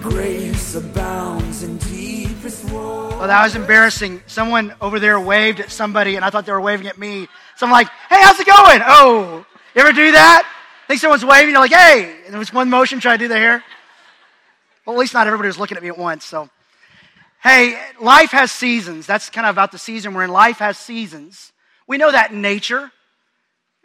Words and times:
grace 0.00 0.74
abounds 0.74 1.62
in 1.62 1.76
deepest 1.78 2.64
woe. 2.70 3.10
Oh, 3.12 3.26
that 3.26 3.42
was 3.42 3.56
embarrassing. 3.56 4.22
Someone 4.26 4.74
over 4.80 5.00
there 5.00 5.18
waved 5.18 5.60
at 5.60 5.70
somebody, 5.70 6.16
and 6.16 6.24
I 6.24 6.30
thought 6.30 6.46
they 6.46 6.52
were 6.52 6.60
waving 6.60 6.86
at 6.86 6.98
me. 6.98 7.28
So 7.56 7.66
I'm 7.66 7.72
like, 7.72 7.88
hey, 8.08 8.18
how's 8.20 8.38
it 8.38 8.46
going? 8.46 8.80
Oh, 8.84 9.44
you 9.74 9.80
ever 9.80 9.92
do 9.92 10.12
that? 10.12 10.54
think 10.88 11.00
someone's 11.00 11.24
waving, 11.24 11.50
you're 11.50 11.60
like, 11.60 11.72
hey, 11.72 12.16
and 12.24 12.32
there 12.32 12.38
was 12.38 12.52
one 12.52 12.70
motion, 12.70 12.98
try 12.98 13.16
to 13.16 13.18
do 13.18 13.28
the 13.28 13.36
hair. 13.36 13.62
Well, 14.86 14.96
at 14.96 14.98
least 14.98 15.12
not 15.12 15.26
everybody 15.26 15.48
was 15.48 15.58
looking 15.58 15.76
at 15.76 15.82
me 15.82 15.90
at 15.90 15.98
once, 15.98 16.24
so. 16.24 16.48
Hey, 17.42 17.78
life 18.00 18.30
has 18.30 18.50
seasons. 18.50 19.06
That's 19.06 19.28
kind 19.28 19.46
of 19.46 19.54
about 19.54 19.70
the 19.70 19.78
season 19.78 20.14
we're 20.14 20.24
in. 20.24 20.30
Life 20.30 20.58
has 20.58 20.78
seasons. 20.78 21.52
We 21.86 21.98
know 21.98 22.10
that 22.10 22.32
in 22.32 22.40
nature. 22.40 22.90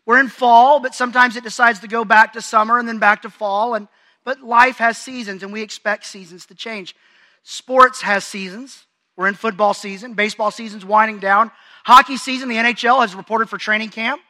We're 0.06 0.20
in 0.20 0.30
fall, 0.30 0.80
but 0.80 0.96
sometimes 0.96 1.36
it 1.36 1.44
decides 1.44 1.80
to 1.82 1.88
go 1.88 2.06
back 2.06 2.34
to 2.34 2.42
summer 2.42 2.80
and 2.80 2.88
then 2.88 3.00
back 3.00 3.24
to 3.24 3.30
fall. 3.30 3.76
And, 3.76 3.90
but 4.24 4.42
life 4.42 4.78
has 4.78 4.98
seasons, 4.98 5.44
and 5.44 5.52
we 5.52 5.62
expect 5.62 6.06
seasons 6.06 6.46
to 6.48 6.56
change. 6.56 6.96
Sports 7.44 8.02
has 8.02 8.24
seasons. 8.24 8.86
We're 9.16 9.28
in 9.28 9.36
football 9.36 9.74
season. 9.74 10.14
Baseball 10.14 10.52
season's 10.52 10.86
winding 10.86 11.20
down. 11.20 11.52
Hockey 11.84 12.18
season, 12.18 12.50
the 12.50 12.56
NHL 12.56 13.02
has 13.02 13.16
reported 13.16 13.50
for 13.50 13.58
training 13.58 13.90
camp. 13.90 14.22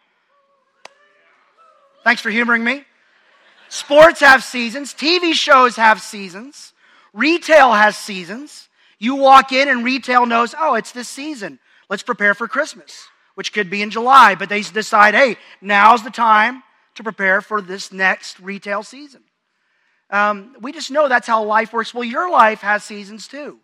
Thanks 2.04 2.22
for 2.22 2.30
humoring 2.30 2.64
me. 2.64 2.84
Sports 3.70 4.20
have 4.20 4.44
seasons. 4.44 4.94
TV 4.94 5.34
shows 5.34 5.76
have 5.78 6.02
seasons. 6.02 6.74
Retail 7.14 7.74
has 7.74 7.96
seasons. 7.96 8.68
You 9.00 9.16
walk 9.16 9.52
in 9.52 9.68
and 9.68 9.84
retail 9.84 10.26
knows, 10.26 10.56
oh, 10.58 10.76
it's 10.76 10.92
this 10.92 11.08
season. 11.08 11.60
Let's 11.90 12.04
prepare 12.04 12.34
for 12.34 12.48
Christmas, 12.48 13.08
which 13.36 13.54
could 13.54 13.70
be 13.70 13.82
in 13.82 13.90
July, 13.90 14.36
but 14.36 14.50
they 14.50 14.62
decide, 14.62 15.14
hey, 15.14 15.38
now's 15.62 16.04
the 16.04 16.10
time 16.10 16.64
to 16.96 17.04
prepare 17.04 17.42
for 17.42 17.62
this 17.62 17.92
next 17.92 18.40
retail 18.40 18.84
season. 18.84 19.22
Um, 20.14 20.56
we 20.62 20.72
just 20.72 20.92
know 20.92 21.10
that's 21.10 21.26
how 21.26 21.44
life 21.44 21.74
works. 21.74 21.92
Well, 21.92 22.04
your 22.04 22.30
life 22.30 22.62
has 22.62 22.84
seasons 22.84 23.28
too. 23.28 23.58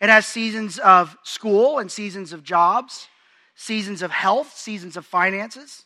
It 0.00 0.08
has 0.08 0.24
seasons 0.24 0.78
of 0.78 1.16
school 1.24 1.80
and 1.80 1.90
seasons 1.90 2.32
of 2.32 2.44
jobs, 2.44 3.08
seasons 3.56 4.00
of 4.00 4.12
health, 4.12 4.56
seasons 4.56 4.96
of 4.96 5.04
finances. 5.04 5.84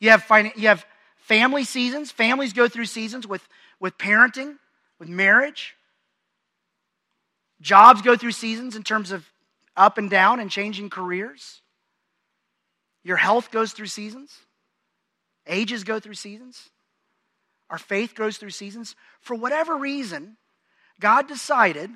You 0.00 0.10
have, 0.10 0.26
you 0.56 0.66
have 0.66 0.84
family 1.18 1.62
seasons. 1.62 2.10
Families 2.10 2.52
go 2.52 2.66
through 2.66 2.86
seasons 2.86 3.28
with, 3.28 3.46
with 3.78 3.96
parenting, 3.96 4.56
with 4.98 5.08
marriage. 5.08 5.76
Jobs 7.60 8.02
go 8.02 8.16
through 8.16 8.32
seasons 8.32 8.74
in 8.74 8.82
terms 8.82 9.12
of 9.12 9.24
up 9.76 9.98
and 9.98 10.10
down 10.10 10.40
and 10.40 10.50
changing 10.50 10.90
careers. 10.90 11.62
Your 13.04 13.16
health 13.16 13.52
goes 13.52 13.72
through 13.72 13.86
seasons. 13.86 14.36
Ages 15.46 15.84
go 15.84 16.00
through 16.00 16.14
seasons. 16.14 16.70
Our 17.70 17.78
faith 17.78 18.14
goes 18.14 18.38
through 18.38 18.50
seasons. 18.50 18.96
For 19.20 19.34
whatever 19.34 19.76
reason, 19.76 20.36
God 21.00 21.28
decided 21.28 21.90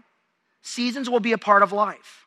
seasons 0.61 1.09
will 1.09 1.21
be 1.21 1.33
a 1.33 1.39
part 1.39 1.63
of 1.63 1.73
life. 1.73 2.27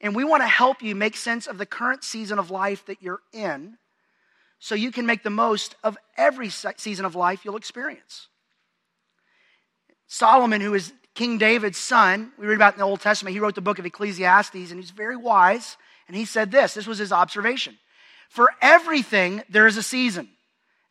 And 0.00 0.14
we 0.14 0.24
want 0.24 0.42
to 0.42 0.48
help 0.48 0.82
you 0.82 0.94
make 0.94 1.16
sense 1.16 1.46
of 1.46 1.58
the 1.58 1.66
current 1.66 2.04
season 2.04 2.38
of 2.38 2.50
life 2.50 2.84
that 2.86 3.02
you're 3.02 3.20
in 3.32 3.78
so 4.58 4.74
you 4.74 4.92
can 4.92 5.06
make 5.06 5.22
the 5.22 5.30
most 5.30 5.76
of 5.82 5.96
every 6.16 6.50
season 6.50 7.04
of 7.04 7.14
life 7.14 7.44
you'll 7.44 7.56
experience. 7.56 8.28
Solomon, 10.06 10.60
who 10.60 10.74
is 10.74 10.92
King 11.14 11.38
David's 11.38 11.78
son, 11.78 12.32
we 12.38 12.46
read 12.46 12.56
about 12.56 12.74
in 12.74 12.78
the 12.78 12.84
Old 12.84 13.00
Testament, 13.00 13.34
he 13.34 13.40
wrote 13.40 13.54
the 13.54 13.60
book 13.60 13.78
of 13.78 13.86
Ecclesiastes, 13.86 14.70
and 14.70 14.80
he's 14.80 14.90
very 14.90 15.16
wise. 15.16 15.76
And 16.06 16.16
he 16.16 16.24
said 16.24 16.50
this 16.50 16.74
this 16.74 16.86
was 16.86 16.98
his 16.98 17.12
observation 17.12 17.78
For 18.28 18.50
everything, 18.60 19.42
there 19.48 19.66
is 19.66 19.76
a 19.76 19.82
season 19.82 20.28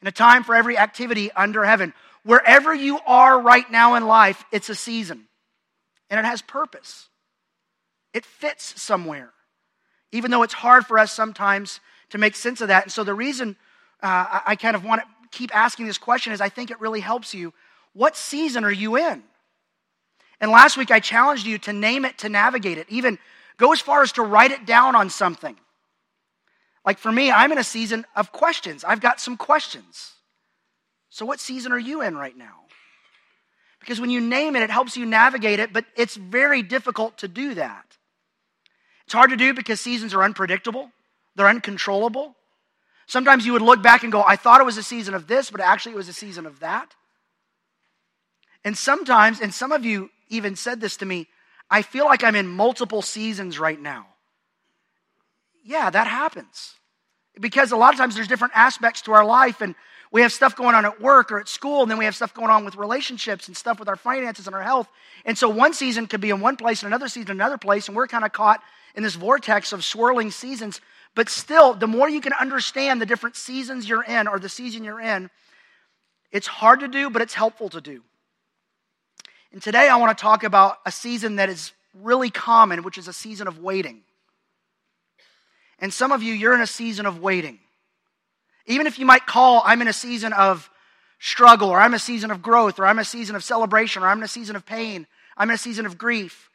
and 0.04 0.10
a 0.10 0.12
time 0.12 0.44
for 0.44 0.54
every 0.54 0.78
activity 0.78 1.32
under 1.32 1.64
heaven. 1.64 1.94
Wherever 2.26 2.76
you 2.76 3.00
are 3.08 3.40
right 3.40 3.72
now 3.72 3.96
in 3.96 4.06
life, 4.06 4.44
it's 4.52 4.68
a 4.68 4.76
season, 4.76 5.28
and 6.10 6.20
it 6.20 6.26
has 6.26 6.42
purpose. 6.42 7.08
It 8.14 8.26
fits 8.26 8.82
somewhere, 8.82 9.30
even 10.12 10.30
though 10.30 10.44
it's 10.44 10.54
hard 10.54 10.86
for 10.86 11.00
us 11.00 11.14
sometimes 11.14 11.80
to 12.10 12.18
make 12.18 12.36
sense 12.36 12.60
of 12.60 12.68
that. 12.68 12.84
And 12.84 12.92
so 12.92 13.06
the 13.06 13.14
reason 13.14 13.56
uh, 14.02 14.08
I, 14.30 14.42
I 14.48 14.56
kind 14.58 14.76
of 14.76 14.84
want 14.84 15.02
to 15.02 15.08
keep 15.32 15.56
asking 15.56 15.86
this 15.86 15.98
question 15.98 16.34
is 16.34 16.42
I 16.42 16.50
think 16.50 16.70
it 16.70 16.82
really 16.82 17.00
helps 17.00 17.34
you. 17.34 17.54
What 17.94 18.18
season 18.18 18.66
are 18.66 18.72
you 18.72 18.98
in? 18.98 19.24
And 20.42 20.52
last 20.52 20.76
week 20.76 20.92
I 20.92 21.00
challenged 21.00 21.46
you 21.46 21.58
to 21.60 21.72
name 21.72 22.04
it, 22.04 22.18
to 22.18 22.30
navigate 22.30 22.78
it, 22.78 22.88
even 22.90 23.20
go 23.56 23.72
as 23.72 23.80
far 23.80 24.02
as 24.02 24.12
to 24.14 24.22
write 24.22 24.52
it 24.52 24.66
down 24.66 24.98
on 24.98 25.10
something. 25.10 25.56
Like 26.86 26.98
for 26.98 27.12
me, 27.12 27.32
I'm 27.32 27.52
in 27.52 27.58
a 27.58 27.64
season 27.64 28.06
of 28.16 28.32
questions. 28.32 28.84
I've 28.84 29.00
got 29.00 29.20
some 29.20 29.38
questions. 29.38 30.14
So, 31.10 31.26
what 31.26 31.40
season 31.40 31.72
are 31.72 31.80
you 31.80 32.02
in 32.02 32.18
right 32.18 32.36
now? 32.36 32.62
Because 33.80 34.02
when 34.02 34.10
you 34.10 34.22
name 34.22 34.56
it, 34.56 34.64
it 34.64 34.70
helps 34.70 34.98
you 34.98 35.06
navigate 35.06 35.60
it, 35.60 35.74
but 35.74 35.86
it's 35.96 36.16
very 36.16 36.62
difficult 36.62 37.18
to 37.20 37.28
do 37.28 37.54
that. 37.56 37.86
It's 39.06 39.14
hard 39.14 39.30
to 39.30 39.36
do 39.36 39.54
because 39.54 39.82
seasons 39.82 40.14
are 40.14 40.24
unpredictable, 40.24 40.92
they're 41.36 41.48
uncontrollable. 41.48 42.36
Sometimes 43.06 43.46
you 43.46 43.52
would 43.52 43.62
look 43.62 43.84
back 43.84 44.04
and 44.04 44.12
go, 44.12 44.24
I 44.26 44.38
thought 44.38 44.62
it 44.62 44.66
was 44.66 44.78
a 44.78 44.84
season 44.84 45.14
of 45.14 45.28
this, 45.28 45.52
but 45.52 45.60
actually 45.60 45.92
it 45.92 45.98
was 45.98 46.08
a 46.08 46.14
season 46.14 46.46
of 46.46 46.62
that. 46.62 46.96
And 48.64 48.78
sometimes, 48.78 49.42
and 49.42 49.54
some 49.54 49.74
of 49.74 49.84
you 49.84 50.10
even 50.30 50.56
said 50.56 50.80
this 50.80 50.98
to 50.98 51.06
me 51.06 51.28
I 51.70 51.82
feel 51.82 52.06
like 52.06 52.24
I'm 52.24 52.36
in 52.36 52.48
multiple 52.48 53.02
seasons 53.02 53.58
right 53.58 53.80
now. 53.80 54.08
Yeah, 55.64 55.90
that 55.90 56.08
happens. 56.08 56.76
Because 57.40 57.72
a 57.72 57.78
lot 57.78 57.94
of 57.94 58.00
times 58.00 58.16
there's 58.16 58.28
different 58.28 58.54
aspects 58.56 59.02
to 59.04 59.14
our 59.14 59.26
life, 59.26 59.62
and 59.62 59.76
we 60.12 60.22
have 60.22 60.32
stuff 60.32 60.56
going 60.56 60.76
on 60.76 60.86
at 60.86 61.02
work 61.02 61.32
or 61.32 61.40
at 61.40 61.48
school, 61.48 61.82
and 61.82 61.90
then 61.90 61.98
we 61.98 62.06
have 62.06 62.16
stuff 62.16 62.34
going 62.34 62.52
on 62.52 62.66
with 62.66 62.76
relationships 62.76 63.48
and 63.48 63.58
stuff 63.58 63.80
with 63.80 63.88
our 63.88 63.96
finances 63.96 64.46
and 64.46 64.56
our 64.56 64.62
health. 64.62 64.88
And 65.26 65.36
so 65.36 65.50
one 65.50 65.74
season 65.74 66.06
could 66.06 66.22
be 66.22 66.30
in 66.30 66.42
one 66.42 66.58
place 66.58 66.84
and 66.84 66.88
another 66.88 67.08
season 67.08 67.32
in 67.32 67.38
another 67.38 67.58
place, 67.58 67.88
and 67.88 67.98
we're 67.98 68.08
kind 68.08 68.24
of 68.24 68.32
caught 68.32 68.62
in 68.94 69.02
this 69.02 69.16
vortex 69.16 69.74
of 69.74 69.84
swirling 69.84 70.30
seasons. 70.30 70.82
But 71.16 71.30
still, 71.30 71.74
the 71.74 71.88
more 71.88 72.10
you 72.10 72.22
can 72.22 72.34
understand 72.34 73.02
the 73.02 73.06
different 73.06 73.36
seasons 73.36 73.90
you're 73.90 74.04
in 74.04 74.28
or 74.28 74.38
the 74.38 74.50
season 74.50 74.84
you're 74.84 75.02
in, 75.02 75.32
it's 76.32 76.48
hard 76.48 76.82
to 76.82 76.88
do, 76.88 77.10
but 77.10 77.22
it's 77.22 77.34
helpful 77.34 77.70
to 77.70 77.82
do. 77.82 78.04
And 79.52 79.62
today 79.62 79.88
I 79.88 79.98
want 79.98 80.16
to 80.16 80.22
talk 80.22 80.44
about 80.44 80.78
a 80.86 80.92
season 80.92 81.38
that 81.38 81.50
is 81.50 81.72
really 81.94 82.32
common, 82.32 82.84
which 82.84 82.98
is 82.98 83.08
a 83.08 83.14
season 83.14 83.48
of 83.48 83.60
waiting. 83.60 84.02
And 85.84 85.94
some 85.94 86.14
of 86.14 86.24
you, 86.24 86.34
you're 86.34 86.54
in 86.54 86.62
a 86.62 86.66
season 86.66 87.06
of 87.06 87.22
waiting. 87.22 87.60
Even 88.68 88.88
if 88.88 88.98
you 88.98 89.06
might 89.06 89.26
call, 89.26 89.62
I'm 89.66 89.82
in 89.82 89.90
a 89.90 89.94
season 89.94 90.32
of 90.32 90.70
struggle, 91.20 91.70
or 91.70 91.78
I'm 91.78 91.94
a 91.94 92.00
season 92.00 92.32
of 92.32 92.42
growth, 92.42 92.80
or 92.80 92.86
I'm 92.86 93.00
a 93.00 93.04
season 93.04 93.36
of 93.36 93.44
celebration, 93.44 94.02
or 94.02 94.08
I'm 94.08 94.20
in 94.20 94.24
a 94.24 94.30
season 94.30 94.56
of 94.56 94.66
pain, 94.66 95.06
I'm 95.36 95.50
in 95.50 95.56
a 95.56 95.58
season 95.58 95.86
of 95.86 95.98
grief, 95.98 96.50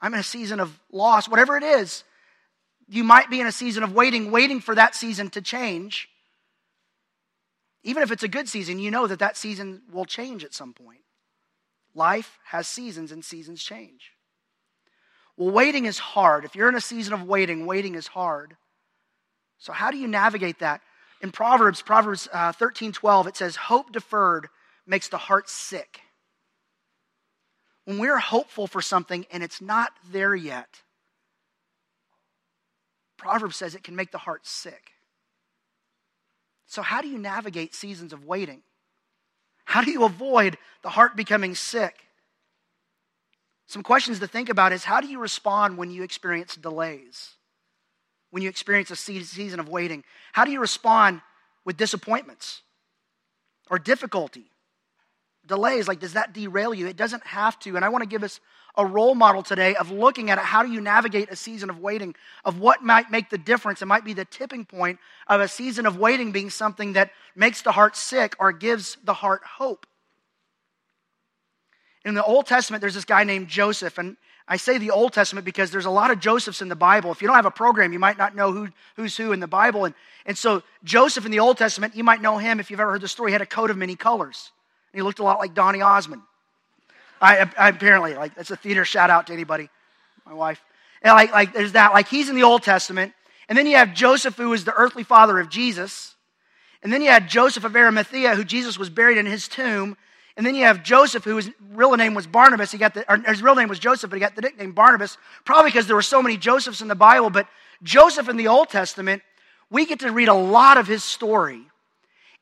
I'm 0.00 0.12
in 0.12 0.18
a 0.18 0.24
season 0.24 0.58
of 0.58 0.76
loss, 0.90 1.28
whatever 1.28 1.56
it 1.56 1.62
is, 1.62 2.02
you 2.88 3.04
might 3.04 3.30
be 3.30 3.40
in 3.40 3.46
a 3.46 3.52
season 3.52 3.84
of 3.84 3.94
waiting, 3.94 4.32
waiting 4.32 4.60
for 4.60 4.74
that 4.74 4.96
season 4.96 5.30
to 5.30 5.40
change. 5.40 6.08
Even 7.84 8.02
if 8.02 8.10
it's 8.10 8.24
a 8.24 8.28
good 8.28 8.48
season, 8.48 8.80
you 8.80 8.90
know 8.90 9.06
that 9.06 9.20
that 9.20 9.36
season 9.36 9.82
will 9.92 10.04
change 10.04 10.42
at 10.42 10.52
some 10.52 10.72
point. 10.72 11.02
Life 11.94 12.40
has 12.46 12.66
seasons 12.66 13.12
and 13.12 13.24
seasons 13.24 13.62
change. 13.62 14.10
Well, 15.36 15.52
waiting 15.52 15.84
is 15.84 16.00
hard. 16.00 16.44
If 16.44 16.56
you're 16.56 16.68
in 16.68 16.74
a 16.74 16.80
season 16.80 17.14
of 17.14 17.22
waiting, 17.22 17.66
waiting 17.66 17.94
is 17.94 18.08
hard. 18.08 18.56
So, 19.64 19.72
how 19.72 19.90
do 19.90 19.96
you 19.96 20.06
navigate 20.06 20.58
that? 20.58 20.82
In 21.22 21.32
Proverbs, 21.32 21.80
Proverbs 21.80 22.28
uh, 22.30 22.52
13 22.52 22.92
12, 22.92 23.28
it 23.28 23.36
says, 23.38 23.56
Hope 23.56 23.92
deferred 23.92 24.48
makes 24.86 25.08
the 25.08 25.16
heart 25.16 25.48
sick. 25.48 26.02
When 27.86 27.96
we're 27.96 28.18
hopeful 28.18 28.66
for 28.66 28.82
something 28.82 29.24
and 29.32 29.42
it's 29.42 29.62
not 29.62 29.92
there 30.12 30.34
yet, 30.34 30.82
Proverbs 33.16 33.56
says 33.56 33.74
it 33.74 33.82
can 33.82 33.96
make 33.96 34.12
the 34.12 34.18
heart 34.18 34.46
sick. 34.46 34.90
So, 36.66 36.82
how 36.82 37.00
do 37.00 37.08
you 37.08 37.16
navigate 37.16 37.74
seasons 37.74 38.12
of 38.12 38.26
waiting? 38.26 38.60
How 39.64 39.82
do 39.82 39.90
you 39.90 40.04
avoid 40.04 40.58
the 40.82 40.90
heart 40.90 41.16
becoming 41.16 41.54
sick? 41.54 41.94
Some 43.66 43.82
questions 43.82 44.18
to 44.18 44.26
think 44.26 44.50
about 44.50 44.74
is 44.74 44.84
how 44.84 45.00
do 45.00 45.06
you 45.06 45.18
respond 45.18 45.78
when 45.78 45.90
you 45.90 46.02
experience 46.02 46.54
delays? 46.54 47.36
When 48.34 48.42
you 48.42 48.48
experience 48.48 48.90
a 48.90 48.96
season 48.96 49.60
of 49.60 49.68
waiting? 49.68 50.02
How 50.32 50.44
do 50.44 50.50
you 50.50 50.58
respond 50.58 51.20
with 51.64 51.76
disappointments 51.76 52.62
or 53.70 53.78
difficulty? 53.78 54.50
Delays, 55.46 55.86
like, 55.86 56.00
does 56.00 56.14
that 56.14 56.32
derail 56.32 56.74
you? 56.74 56.88
It 56.88 56.96
doesn't 56.96 57.24
have 57.24 57.56
to. 57.60 57.76
And 57.76 57.84
I 57.84 57.90
want 57.90 58.02
to 58.02 58.08
give 58.08 58.24
us 58.24 58.40
a 58.76 58.84
role 58.84 59.14
model 59.14 59.44
today 59.44 59.76
of 59.76 59.92
looking 59.92 60.32
at 60.32 60.38
it. 60.38 60.42
How 60.42 60.64
do 60.64 60.72
you 60.72 60.80
navigate 60.80 61.30
a 61.30 61.36
season 61.36 61.70
of 61.70 61.78
waiting? 61.78 62.16
Of 62.44 62.58
what 62.58 62.82
might 62.82 63.08
make 63.08 63.30
the 63.30 63.38
difference? 63.38 63.82
It 63.82 63.86
might 63.86 64.04
be 64.04 64.14
the 64.14 64.24
tipping 64.24 64.64
point 64.64 64.98
of 65.28 65.40
a 65.40 65.46
season 65.46 65.86
of 65.86 65.96
waiting 65.96 66.32
being 66.32 66.50
something 66.50 66.94
that 66.94 67.12
makes 67.36 67.62
the 67.62 67.70
heart 67.70 67.94
sick 67.94 68.34
or 68.40 68.50
gives 68.50 68.96
the 69.04 69.14
heart 69.14 69.42
hope. 69.44 69.86
In 72.04 72.14
the 72.14 72.24
Old 72.24 72.46
Testament, 72.46 72.80
there's 72.80 72.94
this 72.94 73.04
guy 73.04 73.22
named 73.22 73.46
Joseph, 73.46 73.96
and 73.96 74.16
I 74.46 74.58
say 74.58 74.76
the 74.76 74.90
Old 74.90 75.12
Testament 75.14 75.46
because 75.46 75.70
there's 75.70 75.86
a 75.86 75.90
lot 75.90 76.10
of 76.10 76.20
Josephs 76.20 76.60
in 76.60 76.68
the 76.68 76.76
Bible. 76.76 77.10
If 77.10 77.22
you 77.22 77.28
don't 77.28 77.36
have 77.36 77.46
a 77.46 77.50
program, 77.50 77.92
you 77.92 77.98
might 77.98 78.18
not 78.18 78.36
know 78.36 78.52
who, 78.52 78.68
who's 78.96 79.16
who 79.16 79.32
in 79.32 79.40
the 79.40 79.46
Bible. 79.46 79.86
And, 79.86 79.94
and 80.26 80.36
so, 80.36 80.62
Joseph 80.82 81.24
in 81.24 81.30
the 81.30 81.40
Old 81.40 81.56
Testament, 81.56 81.96
you 81.96 82.04
might 82.04 82.20
know 82.20 82.36
him 82.36 82.60
if 82.60 82.70
you've 82.70 82.80
ever 82.80 82.92
heard 82.92 83.00
the 83.00 83.08
story. 83.08 83.30
He 83.30 83.32
had 83.32 83.40
a 83.40 83.46
coat 83.46 83.70
of 83.70 83.78
many 83.78 83.96
colors. 83.96 84.52
And 84.92 84.98
he 84.98 85.02
looked 85.02 85.18
a 85.18 85.22
lot 85.22 85.38
like 85.38 85.54
Donny 85.54 85.80
Osmond. 85.80 86.22
I, 87.20 87.50
I 87.58 87.68
apparently 87.70 88.14
like 88.14 88.34
that's 88.34 88.50
a 88.50 88.56
theater 88.56 88.84
shout 88.84 89.08
out 89.08 89.28
to 89.28 89.32
anybody, 89.32 89.70
my 90.26 90.34
wife. 90.34 90.62
And 91.00 91.12
like 91.12 91.32
like 91.32 91.52
there's 91.54 91.72
that 91.72 91.94
like 91.94 92.08
he's 92.08 92.28
in 92.28 92.36
the 92.36 92.42
Old 92.42 92.62
Testament, 92.62 93.14
and 93.48 93.56
then 93.56 93.66
you 93.66 93.76
have 93.76 93.94
Joseph 93.94 94.36
who 94.36 94.52
is 94.52 94.64
the 94.64 94.74
earthly 94.74 95.04
father 95.04 95.38
of 95.38 95.48
Jesus, 95.48 96.14
and 96.82 96.92
then 96.92 97.00
you 97.00 97.08
had 97.08 97.28
Joseph 97.28 97.64
of 97.64 97.74
Arimathea 97.74 98.34
who 98.34 98.44
Jesus 98.44 98.78
was 98.78 98.90
buried 98.90 99.16
in 99.16 99.26
his 99.26 99.48
tomb, 99.48 99.96
and 100.36 100.44
then 100.44 100.54
you 100.54 100.64
have 100.64 100.82
Joseph 100.82 101.24
whose 101.24 101.48
real 101.72 101.96
name 101.96 102.14
was 102.14 102.26
Barnabas. 102.26 102.72
He 102.72 102.78
got 102.78 102.94
the 102.94 103.04
his 103.26 103.42
real 103.42 103.54
name 103.54 103.68
was 103.68 103.78
Joseph, 103.78 104.10
but 104.10 104.16
he 104.16 104.20
got 104.20 104.34
the 104.34 104.42
nickname 104.42 104.72
Barnabas 104.72 105.16
probably 105.44 105.70
because 105.70 105.86
there 105.86 105.96
were 105.96 106.02
so 106.02 106.22
many 106.22 106.36
Josephs 106.36 106.80
in 106.80 106.88
the 106.88 106.94
Bible. 106.94 107.30
But 107.30 107.46
Joseph 107.82 108.28
in 108.28 108.36
the 108.36 108.48
Old 108.48 108.68
Testament, 108.68 109.22
we 109.70 109.86
get 109.86 110.00
to 110.00 110.10
read 110.10 110.28
a 110.28 110.34
lot 110.34 110.76
of 110.76 110.86
his 110.86 111.04
story. 111.04 111.62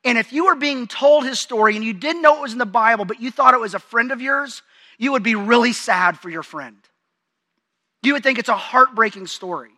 And 0.05 0.19
if 0.19 0.33
you 0.33 0.47
were 0.47 0.55
being 0.55 0.87
told 0.87 1.25
his 1.25 1.39
story 1.39 1.77
and 1.77 1.85
you 1.85 1.93
didn't 1.93 2.23
know 2.23 2.37
it 2.37 2.43
was 2.43 2.53
in 2.53 2.59
the 2.59 2.67
Bible, 2.67 3.05
but 3.05 3.21
you 3.21 3.31
thought 3.31 3.55
it 3.55 3.61
was 3.61 3.75
a 3.75 3.79
friend 3.79 4.11
of 4.11 4.21
yours, 4.21 4.63
you 4.99 5.13
would 5.13 5.23
be 5.23 5.35
really 5.35 5.73
sad 5.73 6.19
for 6.19 6.29
your 6.29 6.43
friend. 6.43 6.77
You 8.03 8.15
would 8.15 8.23
think 8.23 8.39
it's 8.39 8.49
a 8.49 8.57
heartbreaking 8.57 9.29
story. 9.29 9.71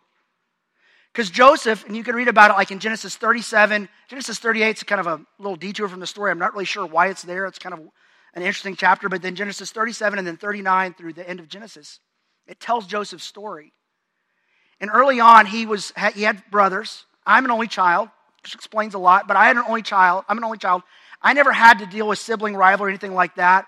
Because 1.11 1.29
Joseph, 1.29 1.85
and 1.85 1.95
you 1.95 2.03
can 2.03 2.15
read 2.15 2.27
about 2.27 2.51
it 2.51 2.55
like 2.55 2.71
in 2.71 2.79
Genesis 2.79 3.15
37, 3.15 3.87
Genesis 4.09 4.39
38 4.39 4.77
is 4.77 4.83
kind 4.83 4.99
of 4.99 5.07
a 5.07 5.21
little 5.37 5.55
detour 5.55 5.87
from 5.87 5.99
the 5.99 6.07
story. 6.07 6.31
I'm 6.31 6.39
not 6.39 6.53
really 6.53 6.65
sure 6.65 6.85
why 6.85 7.07
it's 7.07 7.21
there. 7.21 7.45
It's 7.45 7.59
kind 7.59 7.73
of 7.73 7.79
an 8.35 8.43
interesting 8.43 8.75
chapter. 8.75 9.09
But 9.09 9.21
then 9.21 9.35
Genesis 9.35 9.71
37 9.71 10.19
and 10.19 10.27
then 10.27 10.37
39 10.37 10.93
through 10.93 11.13
the 11.13 11.27
end 11.27 11.39
of 11.39 11.47
Genesis, 11.47 11.99
it 12.47 12.59
tells 12.59 12.85
Joseph's 12.85 13.23
story. 13.23 13.73
And 14.79 14.91
early 14.93 15.19
on, 15.19 15.45
he, 15.45 15.65
was, 15.65 15.93
he 16.13 16.23
had 16.23 16.43
brothers. 16.51 17.05
I'm 17.25 17.45
an 17.45 17.51
only 17.51 17.67
child, 17.67 18.09
which 18.43 18.53
explains 18.53 18.93
a 18.93 18.99
lot, 18.99 19.27
but 19.27 19.37
I 19.37 19.47
had 19.47 19.55
an 19.55 19.63
only 19.67 19.81
child. 19.81 20.25
I'm 20.27 20.37
an 20.37 20.43
only 20.43 20.57
child. 20.57 20.83
I 21.21 21.33
never 21.33 21.51
had 21.51 21.79
to 21.79 21.85
deal 21.85 22.07
with 22.07 22.19
sibling 22.19 22.55
rivalry 22.55 22.89
or 22.89 22.91
anything 22.91 23.13
like 23.13 23.35
that. 23.35 23.65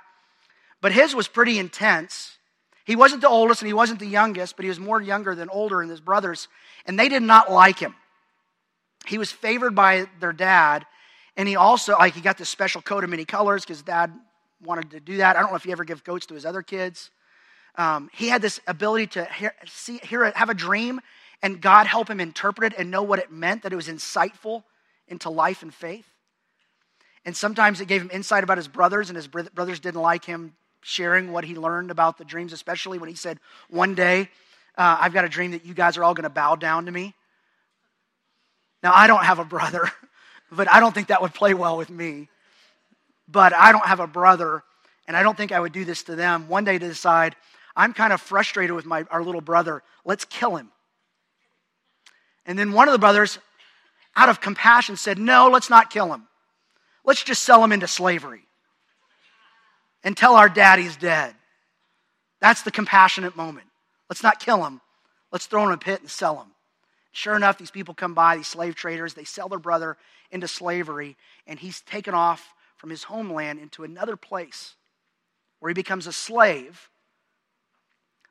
But 0.82 0.92
his 0.92 1.16
was 1.16 1.28
pretty 1.28 1.58
intense. 1.58 2.38
He 2.86 2.96
wasn't 2.96 3.22
the 3.22 3.30
oldest 3.30 3.62
and 3.62 3.68
he 3.68 3.74
wasn't 3.74 4.00
the 4.00 4.08
youngest, 4.08 4.56
but 4.56 4.64
he 4.64 4.70
was 4.70 4.80
more 4.80 5.02
younger 5.02 5.34
than 5.34 5.50
older 5.50 5.80
than 5.80 5.90
his 5.90 6.00
brothers. 6.00 6.48
And 6.86 7.00
they 7.00 7.10
did 7.10 7.24
not 7.24 7.52
like 7.52 7.80
him. 7.80 7.96
He 9.06 9.18
was 9.18 9.32
favored 9.32 9.76
by 9.76 10.08
their 10.20 10.34
dad. 10.34 10.86
And 11.36 11.48
he 11.48 11.56
also, 11.56 11.94
like, 11.94 12.14
he 12.14 12.22
got 12.22 12.38
this 12.38 12.50
special 12.50 12.82
coat 12.82 13.04
of 13.04 13.10
many 13.10 13.26
colors 13.26 13.64
because 13.64 13.82
dad 13.82 14.12
wanted 14.64 14.92
to 14.92 15.00
do 15.00 15.18
that. 15.18 15.36
I 15.36 15.42
don't 15.42 15.52
know 15.52 15.56
if 15.56 15.64
he 15.64 15.72
ever 15.72 15.84
gave 15.84 16.04
goats 16.04 16.26
to 16.28 16.34
his 16.34 16.46
other 16.46 16.62
kids. 16.62 17.12
Um, 17.76 18.10
he 18.14 18.28
had 18.28 18.42
this 18.42 18.60
ability 18.68 19.08
to 19.08 19.26
hear, 19.26 19.54
see, 19.66 20.00
hear, 20.00 20.32
have 20.36 20.50
a 20.50 20.56
dream 20.56 21.00
and 21.42 21.62
God 21.62 21.86
help 21.86 22.10
him 22.10 22.20
interpret 22.20 22.74
it 22.74 22.80
and 22.80 22.90
know 22.90 23.04
what 23.04 23.20
it 23.20 23.32
meant, 23.32 23.64
that 23.64 23.74
it 23.74 23.76
was 23.76 23.88
insightful 23.88 24.64
into 25.08 25.30
life 25.30 25.62
and 25.62 25.74
faith. 25.74 26.08
And 27.26 27.36
sometimes 27.36 27.82
it 27.82 27.88
gave 27.88 28.02
him 28.02 28.10
insight 28.12 28.44
about 28.44 28.58
his 28.58 28.68
brothers, 28.68 29.10
and 29.10 29.18
his 29.18 29.28
brothers 29.28 29.80
didn't 29.80 30.02
like 30.02 30.26
him 30.26 30.54
sharing 30.82 31.32
what 31.32 31.44
he 31.44 31.56
learned 31.56 31.92
about 31.92 32.18
the 32.18 32.26
dreams, 32.26 32.54
especially 32.54 32.98
when 32.98 33.10
he 33.10 33.16
said, 33.16 33.40
One 33.70 33.96
day, 33.96 34.30
uh, 34.78 34.98
I've 35.00 35.14
got 35.14 35.26
a 35.26 35.30
dream 35.30 35.52
that 35.52 35.66
you 35.66 35.74
guys 35.74 35.98
are 35.98 36.04
all 36.04 36.14
going 36.14 36.24
to 36.24 36.30
bow 36.30 36.56
down 36.56 36.86
to 36.86 36.92
me. 36.92 37.14
Now, 38.82 38.94
I 38.94 39.08
don't 39.08 39.24
have 39.24 39.40
a 39.40 39.46
brother, 39.46 39.92
but 40.52 40.72
I 40.72 40.80
don't 40.80 40.94
think 40.94 41.08
that 41.08 41.22
would 41.22 41.34
play 41.34 41.54
well 41.54 41.78
with 41.78 41.90
me. 41.90 42.30
But 43.28 43.54
I 43.54 43.72
don't 43.72 43.86
have 43.86 44.00
a 44.00 44.08
brother, 44.08 44.64
and 45.08 45.18
I 45.18 45.24
don't 45.24 45.36
think 45.36 45.52
I 45.52 45.60
would 45.60 45.74
do 45.74 45.86
this 45.86 46.04
to 46.04 46.16
them. 46.16 46.48
One 46.48 46.64
day 46.64 46.78
to 46.78 46.88
decide, 46.88 47.36
I'm 47.76 47.94
kind 47.94 48.14
of 48.14 48.22
frustrated 48.22 48.76
with 48.76 48.86
my, 48.86 49.06
our 49.12 49.24
little 49.24 49.42
brother. 49.42 49.84
Let's 50.06 50.26
kill 50.26 50.56
him. 50.56 50.72
And 52.46 52.58
then 52.58 52.72
one 52.72 52.88
of 52.88 52.94
the 52.94 53.00
brothers, 53.00 53.40
out 54.16 54.30
of 54.30 54.40
compassion, 54.40 54.96
said, 54.96 55.20
No, 55.20 55.50
let's 55.50 55.70
not 55.70 55.90
kill 55.90 56.14
him. 56.14 56.28
Let's 57.06 57.24
just 57.24 57.44
sell 57.44 57.64
him 57.64 57.72
into 57.72 57.88
slavery 57.88 58.48
and 60.04 60.16
tell 60.16 60.36
our 60.36 60.50
dad 60.50 60.80
he's 60.80 60.96
dead. 60.96 61.34
That's 62.40 62.62
the 62.62 62.72
compassionate 62.72 63.36
moment. 63.36 63.68
Let's 64.10 64.24
not 64.24 64.40
kill 64.40 64.64
him. 64.66 64.82
Let's 65.32 65.46
throw 65.48 65.64
him 65.64 65.70
in 65.70 65.76
a 65.76 65.78
pit 65.78 66.02
and 66.02 66.10
sell 66.10 66.38
him. 66.40 66.48
Sure 67.12 67.36
enough, 67.36 67.58
these 67.58 67.72
people 67.72 67.94
come 67.94 68.14
by, 68.14 68.38
these 68.38 68.48
slave 68.48 68.76
traders, 68.76 69.14
they 69.14 69.24
sell 69.24 69.50
their 69.50 69.60
brother 69.60 69.98
into 70.32 70.48
slavery, 70.48 71.18
and 71.48 71.60
he's 71.60 71.82
taken 71.82 72.14
off 72.14 72.54
from 72.78 72.90
his 72.90 73.04
homeland 73.04 73.60
into 73.60 73.84
another 73.84 74.16
place 74.16 74.76
where 75.60 75.70
he 75.70 75.74
becomes 75.74 76.08
a 76.08 76.14
slave. 76.14 76.90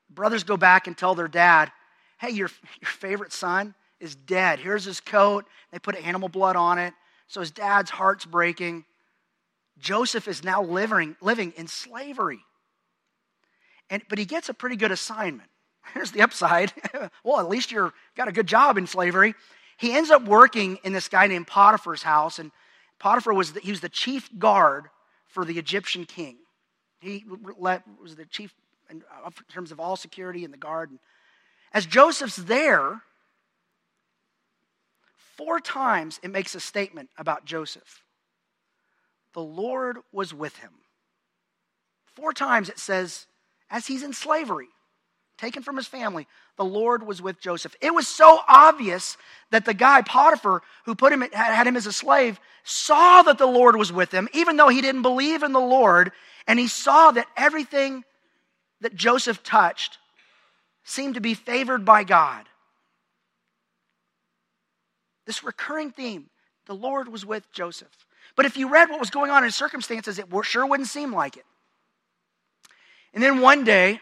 Brothers 0.08 0.44
go 0.44 0.56
back 0.56 0.86
and 0.86 0.96
tell 0.96 1.14
their 1.14 1.28
dad, 1.28 1.72
Hey, 2.18 2.30
your, 2.30 2.50
your 2.80 2.88
favorite 2.88 3.32
son 3.32 3.74
is 4.00 4.14
dead. 4.14 4.58
Here's 4.58 4.84
his 4.84 5.00
coat. 5.00 5.44
They 5.70 5.78
put 5.78 5.96
animal 5.96 6.28
blood 6.28 6.56
on 6.56 6.78
it. 6.78 6.94
So 7.28 7.40
his 7.40 7.50
dad's 7.50 7.90
heart's 7.90 8.24
breaking. 8.24 8.84
Joseph 9.78 10.28
is 10.28 10.42
now 10.42 10.62
living, 10.62 11.16
living 11.20 11.52
in 11.56 11.66
slavery. 11.66 12.40
And, 13.90 14.02
but 14.08 14.18
he 14.18 14.24
gets 14.24 14.48
a 14.48 14.54
pretty 14.54 14.76
good 14.76 14.92
assignment. 14.92 15.50
Here's 15.94 16.10
the 16.10 16.22
upside. 16.22 16.72
well, 17.24 17.40
at 17.40 17.48
least 17.48 17.70
you've 17.70 17.92
got 18.16 18.28
a 18.28 18.32
good 18.32 18.46
job 18.46 18.78
in 18.78 18.86
slavery. 18.86 19.34
He 19.76 19.92
ends 19.92 20.10
up 20.10 20.24
working 20.24 20.78
in 20.84 20.92
this 20.92 21.08
guy 21.08 21.26
named 21.26 21.46
Potiphar's 21.46 22.02
house, 22.02 22.38
and 22.38 22.50
Potiphar 22.98 23.34
was 23.34 23.52
the, 23.52 23.60
he 23.60 23.70
was 23.70 23.80
the 23.80 23.88
chief 23.88 24.30
guard 24.38 24.86
for 25.26 25.44
the 25.44 25.58
Egyptian 25.58 26.04
king. 26.04 26.38
He 27.00 27.24
was 27.28 28.16
the 28.16 28.24
chief 28.26 28.54
uh, 28.90 28.94
in 28.94 29.32
terms 29.52 29.72
of 29.72 29.80
all 29.80 29.96
security 29.96 30.44
and 30.44 30.52
the 30.52 30.58
guard. 30.58 30.90
As 31.72 31.86
Joseph's 31.86 32.36
there, 32.36 33.02
four 35.36 35.60
times 35.60 36.18
it 36.22 36.30
makes 36.30 36.54
a 36.54 36.60
statement 36.60 37.10
about 37.18 37.44
Joseph 37.44 38.02
the 39.36 39.42
Lord 39.42 39.98
was 40.12 40.32
with 40.32 40.56
him. 40.56 40.70
Four 42.14 42.32
times 42.32 42.70
it 42.70 42.78
says, 42.78 43.26
as 43.68 43.86
he's 43.86 44.02
in 44.02 44.14
slavery, 44.14 44.68
taken 45.38 45.62
from 45.62 45.76
his 45.76 45.86
family, 45.86 46.26
the 46.56 46.64
Lord 46.64 47.06
was 47.06 47.20
with 47.20 47.40
Joseph. 47.40 47.74
It 47.80 47.94
was 47.94 48.08
so 48.08 48.40
obvious 48.48 49.16
that 49.50 49.64
the 49.64 49.74
guy, 49.74 50.02
Potiphar, 50.02 50.62
who 50.84 50.94
put 50.94 51.12
him, 51.12 51.22
had 51.32 51.66
him 51.66 51.76
as 51.76 51.86
a 51.86 51.92
slave, 51.92 52.40
saw 52.64 53.22
that 53.22 53.38
the 53.38 53.46
Lord 53.46 53.76
was 53.76 53.92
with 53.92 54.12
him, 54.12 54.28
even 54.32 54.56
though 54.56 54.68
he 54.68 54.80
didn't 54.80 55.02
believe 55.02 55.42
in 55.42 55.52
the 55.52 55.60
Lord, 55.60 56.12
and 56.46 56.58
he 56.58 56.68
saw 56.68 57.10
that 57.10 57.28
everything 57.36 58.04
that 58.80 58.94
Joseph 58.94 59.42
touched 59.42 59.98
seemed 60.84 61.14
to 61.14 61.20
be 61.20 61.34
favored 61.34 61.84
by 61.84 62.04
God. 62.04 62.46
This 65.26 65.42
recurring 65.42 65.90
theme 65.90 66.30
the 66.66 66.74
Lord 66.74 67.08
was 67.08 67.24
with 67.24 67.50
Joseph. 67.52 68.06
But 68.34 68.46
if 68.46 68.56
you 68.56 68.68
read 68.68 68.90
what 68.90 69.00
was 69.00 69.10
going 69.10 69.30
on 69.30 69.38
in 69.38 69.44
his 69.44 69.56
circumstances, 69.56 70.18
it 70.18 70.26
sure 70.42 70.66
wouldn't 70.66 70.88
seem 70.88 71.12
like 71.12 71.36
it. 71.36 71.44
And 73.14 73.22
then 73.22 73.40
one 73.40 73.64
day, 73.64 74.00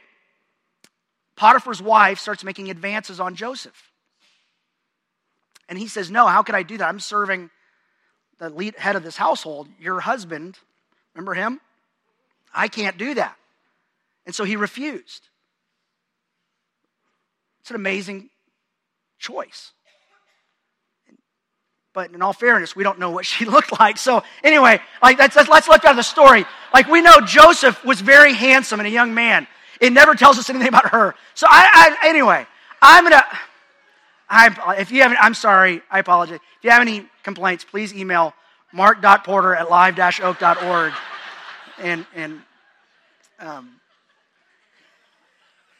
Potiphar's 1.36 1.82
wife 1.82 2.18
starts 2.18 2.44
making 2.44 2.70
advances 2.70 3.20
on 3.20 3.34
Joseph. 3.34 3.92
And 5.68 5.78
he 5.78 5.88
says, 5.88 6.10
No, 6.10 6.26
how 6.26 6.42
could 6.42 6.54
I 6.54 6.62
do 6.62 6.78
that? 6.78 6.88
I'm 6.88 7.00
serving 7.00 7.50
the 8.38 8.50
lead, 8.50 8.76
head 8.76 8.96
of 8.96 9.02
this 9.02 9.16
household, 9.16 9.68
your 9.80 10.00
husband. 10.00 10.58
Remember 11.14 11.34
him? 11.34 11.60
I 12.54 12.68
can't 12.68 12.98
do 12.98 13.14
that. 13.14 13.36
And 14.26 14.34
so 14.34 14.44
he 14.44 14.56
refused. 14.56 15.28
It's 17.60 17.70
an 17.70 17.76
amazing 17.76 18.30
choice. 19.18 19.72
But 21.94 22.12
in 22.12 22.20
all 22.22 22.32
fairness, 22.32 22.74
we 22.74 22.82
don't 22.82 22.98
know 22.98 23.10
what 23.10 23.24
she 23.24 23.44
looked 23.46 23.78
like. 23.78 23.96
So 23.96 24.22
anyway, 24.42 24.80
like 25.02 25.16
that's, 25.16 25.34
that's, 25.34 25.48
let's 25.48 25.68
look 25.68 25.84
at 25.84 25.96
the 25.96 26.02
story. 26.02 26.44
Like 26.72 26.88
we 26.88 27.00
know 27.00 27.20
Joseph 27.20 27.84
was 27.84 28.00
very 28.00 28.34
handsome 28.34 28.80
and 28.80 28.86
a 28.86 28.90
young 28.90 29.14
man. 29.14 29.46
It 29.80 29.92
never 29.92 30.14
tells 30.14 30.38
us 30.38 30.48
anything 30.50 30.68
about 30.68 30.90
her. 30.90 31.14
So 31.34 31.46
I, 31.48 31.96
I 32.02 32.08
anyway, 32.08 32.46
I'm 32.80 33.04
gonna. 33.04 33.24
I, 34.28 34.76
if 34.78 34.90
you 34.90 35.02
haven't, 35.02 35.18
I'm 35.20 35.34
sorry, 35.34 35.82
I 35.90 35.98
apologize. 35.98 36.36
If 36.36 36.64
you 36.64 36.70
have 36.70 36.80
any 36.80 37.06
complaints, 37.22 37.64
please 37.64 37.94
email 37.94 38.34
mark.porter 38.72 39.54
at 39.54 39.70
live-oak.org. 39.70 40.92
And, 41.78 42.06
and 42.14 42.40
um, 43.38 43.80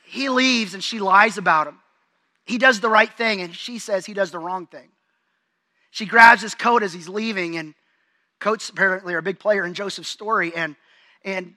he 0.04 0.28
leaves 0.28 0.74
and 0.74 0.82
she 0.82 1.00
lies 1.00 1.38
about 1.38 1.66
him. 1.66 1.78
He 2.44 2.58
does 2.58 2.80
the 2.80 2.88
right 2.88 3.12
thing 3.12 3.40
and 3.40 3.54
she 3.54 3.78
says 3.78 4.06
he 4.06 4.14
does 4.14 4.30
the 4.30 4.38
wrong 4.38 4.66
thing. 4.66 4.88
She 5.90 6.06
grabs 6.06 6.42
his 6.42 6.56
coat 6.56 6.82
as 6.82 6.92
he's 6.92 7.08
leaving, 7.08 7.56
and 7.56 7.72
coats 8.40 8.68
apparently 8.68 9.14
are 9.14 9.18
a 9.18 9.22
big 9.22 9.38
player 9.38 9.64
in 9.64 9.74
Joseph's 9.74 10.08
story. 10.08 10.52
And, 10.52 10.74
and 11.24 11.54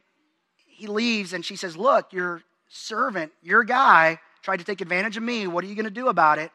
he 0.78 0.86
leaves, 0.86 1.34
and 1.34 1.44
she 1.44 1.56
says, 1.56 1.76
Look, 1.76 2.14
your 2.14 2.44
servant, 2.70 3.32
your 3.42 3.64
guy, 3.64 4.20
tried 4.44 4.58
to 4.58 4.64
take 4.64 4.80
advantage 4.80 5.18
of 5.18 5.24
me. 5.24 5.48
What 5.48 5.64
are 5.64 5.68
you 5.68 5.74
going 5.74 5.86
to 5.86 5.92
do 5.92 6.08
about 6.08 6.38
it? 6.38 6.52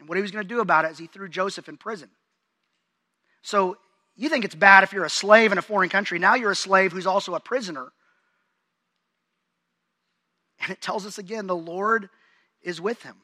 And 0.00 0.08
what 0.08 0.16
he 0.16 0.22
was 0.22 0.30
going 0.30 0.42
to 0.42 0.48
do 0.48 0.60
about 0.60 0.86
it 0.86 0.90
is 0.90 0.98
he 0.98 1.06
threw 1.06 1.28
Joseph 1.28 1.68
in 1.68 1.76
prison. 1.76 2.08
So 3.42 3.76
you 4.16 4.30
think 4.30 4.46
it's 4.46 4.54
bad 4.54 4.84
if 4.84 4.94
you're 4.94 5.04
a 5.04 5.10
slave 5.10 5.52
in 5.52 5.58
a 5.58 5.62
foreign 5.62 5.90
country. 5.90 6.18
Now 6.18 6.34
you're 6.34 6.50
a 6.50 6.56
slave 6.56 6.92
who's 6.92 7.06
also 7.06 7.34
a 7.34 7.40
prisoner. 7.40 7.92
And 10.60 10.70
it 10.70 10.80
tells 10.80 11.04
us 11.04 11.18
again 11.18 11.46
the 11.46 11.54
Lord 11.54 12.08
is 12.62 12.80
with 12.80 13.02
him. 13.02 13.16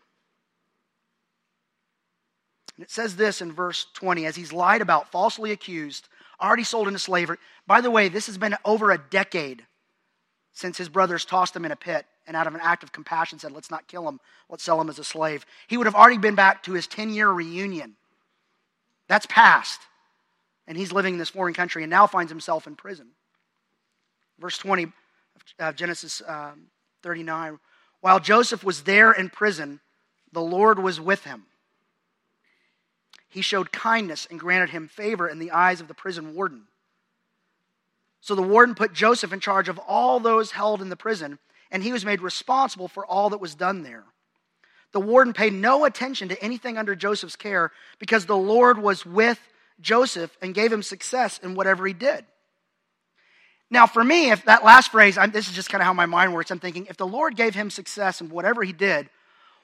And 2.77 2.85
it 2.85 2.91
says 2.91 3.17
this 3.17 3.41
in 3.41 3.53
verse 3.53 3.87
20 3.95 4.27
as 4.27 4.37
he's 4.37 4.53
lied 4.53 4.83
about, 4.83 5.11
falsely 5.11 5.53
accused, 5.53 6.07
already 6.43 6.65
sold 6.65 6.89
into 6.89 6.99
slavery. 6.99 7.39
By 7.67 7.81
the 7.81 7.91
way, 7.91 8.09
this 8.09 8.27
has 8.27 8.37
been 8.37 8.57
over 8.65 8.91
a 8.91 8.99
decade 8.99 9.65
since 10.53 10.77
his 10.77 10.89
brothers 10.89 11.25
tossed 11.25 11.57
him 11.57 11.65
in 11.65 11.73
a 11.73 11.77
pit 11.77 12.05
and 12.27 12.37
out 12.37 12.47
of 12.47 12.55
an 12.55 12.61
act 12.63 12.83
of 12.83 12.93
compassion 12.93 13.39
said, 13.39 13.53
Let's 13.53 13.71
not 13.71 13.89
kill 13.89 14.07
him, 14.07 14.21
let's 14.49 14.63
sell 14.63 14.81
him 14.81 14.89
as 14.89 14.99
a 14.99 15.05
slave. 15.05 15.47
He 15.67 15.77
would 15.77 15.87
have 15.87 15.95
already 15.95 16.19
been 16.19 16.35
back 16.35 16.63
to 16.65 16.73
his 16.73 16.87
10 16.87 17.11
year 17.11 17.29
reunion. 17.29 17.97
That's 19.09 19.27
past. 19.27 19.81
And 20.67 20.79
he's 20.79 20.93
living 20.93 21.15
in 21.15 21.19
this 21.19 21.31
foreign 21.31 21.55
country 21.55 21.83
and 21.83 21.91
now 21.91 22.07
finds 22.07 22.31
himself 22.31 22.67
in 22.67 22.77
prison. 22.77 23.09
Verse 24.39 24.59
20 24.59 24.93
of 25.59 25.77
Genesis 25.77 26.23
um, 26.27 26.67
39 27.03 27.59
While 28.01 28.21
Joseph 28.21 28.63
was 28.63 28.83
there 28.83 29.13
in 29.13 29.29
prison, 29.31 29.81
the 30.33 30.43
Lord 30.43 30.79
was 30.79 31.01
with 31.01 31.25
him. 31.25 31.45
He 33.33 33.41
showed 33.41 33.73
kindness 33.73 34.27
and 34.31 34.39
granted 34.39 34.71
him 34.71 34.89
favor 34.89 35.27
in 35.27 35.39
the 35.39 35.53
eyes 35.53 35.81
of 35.81 35.89
the 35.89 35.95
prison 35.95 36.35
warden. 36.35 36.65
So 38.21 38.35
the 38.35 38.43
warden 38.43 38.75
put 38.75 38.93
Joseph 38.93 39.33
in 39.33 39.41
charge 39.41 39.71
of 39.71 39.79
all 39.79 40.21
those 40.21 40.53
held 40.53 40.83
in 40.83 40.91
the 40.91 40.97
prison, 40.97 41.39
and 41.71 41.83
he 41.83 41.93
was 41.93 42.05
made 42.05 42.21
responsible 42.21 42.89
for 42.89 43.07
all 43.07 43.31
that 43.31 43.41
was 43.41 43.55
done 43.55 43.85
there. 43.85 44.05
The 44.93 45.01
warden 45.01 45.33
paid 45.33 45.55
no 45.55 45.87
attention 45.87 46.29
to 46.29 46.43
anything 46.43 46.77
under 46.77 46.95
Joseph's 46.95 47.35
care 47.35 47.73
because 47.99 48.27
the 48.27 48.37
Lord 48.37 48.77
was 48.77 49.07
with 49.07 49.41
Joseph 49.81 50.37
and 50.43 50.55
gave 50.55 50.71
him 50.71 50.83
success 50.83 51.39
in 51.39 51.55
whatever 51.55 51.87
he 51.87 51.95
did. 51.95 52.27
Now, 53.71 53.87
for 53.87 54.05
me, 54.05 54.31
if 54.31 54.45
that 54.45 54.63
last 54.63 54.91
phrase, 54.93 55.17
I'm, 55.17 55.31
this 55.31 55.49
is 55.49 55.55
just 55.55 55.71
kind 55.71 55.81
of 55.81 55.87
how 55.87 55.95
my 55.95 56.05
mind 56.05 56.35
works. 56.35 56.51
I'm 56.51 56.61
thinking, 56.61 56.87
if 56.91 56.99
the 56.99 57.07
Lord 57.07 57.35
gave 57.35 57.55
him 57.55 57.71
success 57.71 58.21
in 58.21 58.29
whatever 58.29 58.63
he 58.63 58.75
did, 58.75 59.09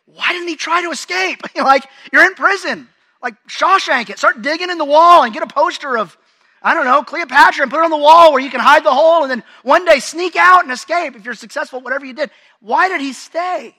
why 0.06 0.32
didn't 0.32 0.48
he 0.48 0.56
try 0.56 0.80
to 0.80 0.90
escape? 0.90 1.42
like, 1.54 1.84
you're 2.10 2.24
in 2.24 2.34
prison. 2.34 2.88
Like, 3.22 3.34
Shawshank 3.48 4.10
it. 4.10 4.18
Start 4.18 4.42
digging 4.42 4.70
in 4.70 4.78
the 4.78 4.84
wall 4.84 5.24
and 5.24 5.34
get 5.34 5.42
a 5.42 5.46
poster 5.46 5.98
of, 5.98 6.16
I 6.62 6.74
don't 6.74 6.84
know, 6.84 7.02
Cleopatra 7.02 7.62
and 7.62 7.70
put 7.70 7.80
it 7.80 7.84
on 7.84 7.90
the 7.90 7.96
wall 7.96 8.32
where 8.32 8.40
you 8.40 8.50
can 8.50 8.60
hide 8.60 8.84
the 8.84 8.94
hole 8.94 9.22
and 9.22 9.30
then 9.30 9.42
one 9.62 9.84
day 9.84 9.98
sneak 9.98 10.36
out 10.36 10.62
and 10.62 10.72
escape 10.72 11.16
if 11.16 11.24
you're 11.24 11.34
successful, 11.34 11.80
whatever 11.80 12.04
you 12.04 12.14
did. 12.14 12.30
Why 12.60 12.88
did 12.88 13.00
he 13.00 13.12
stay? 13.12 13.74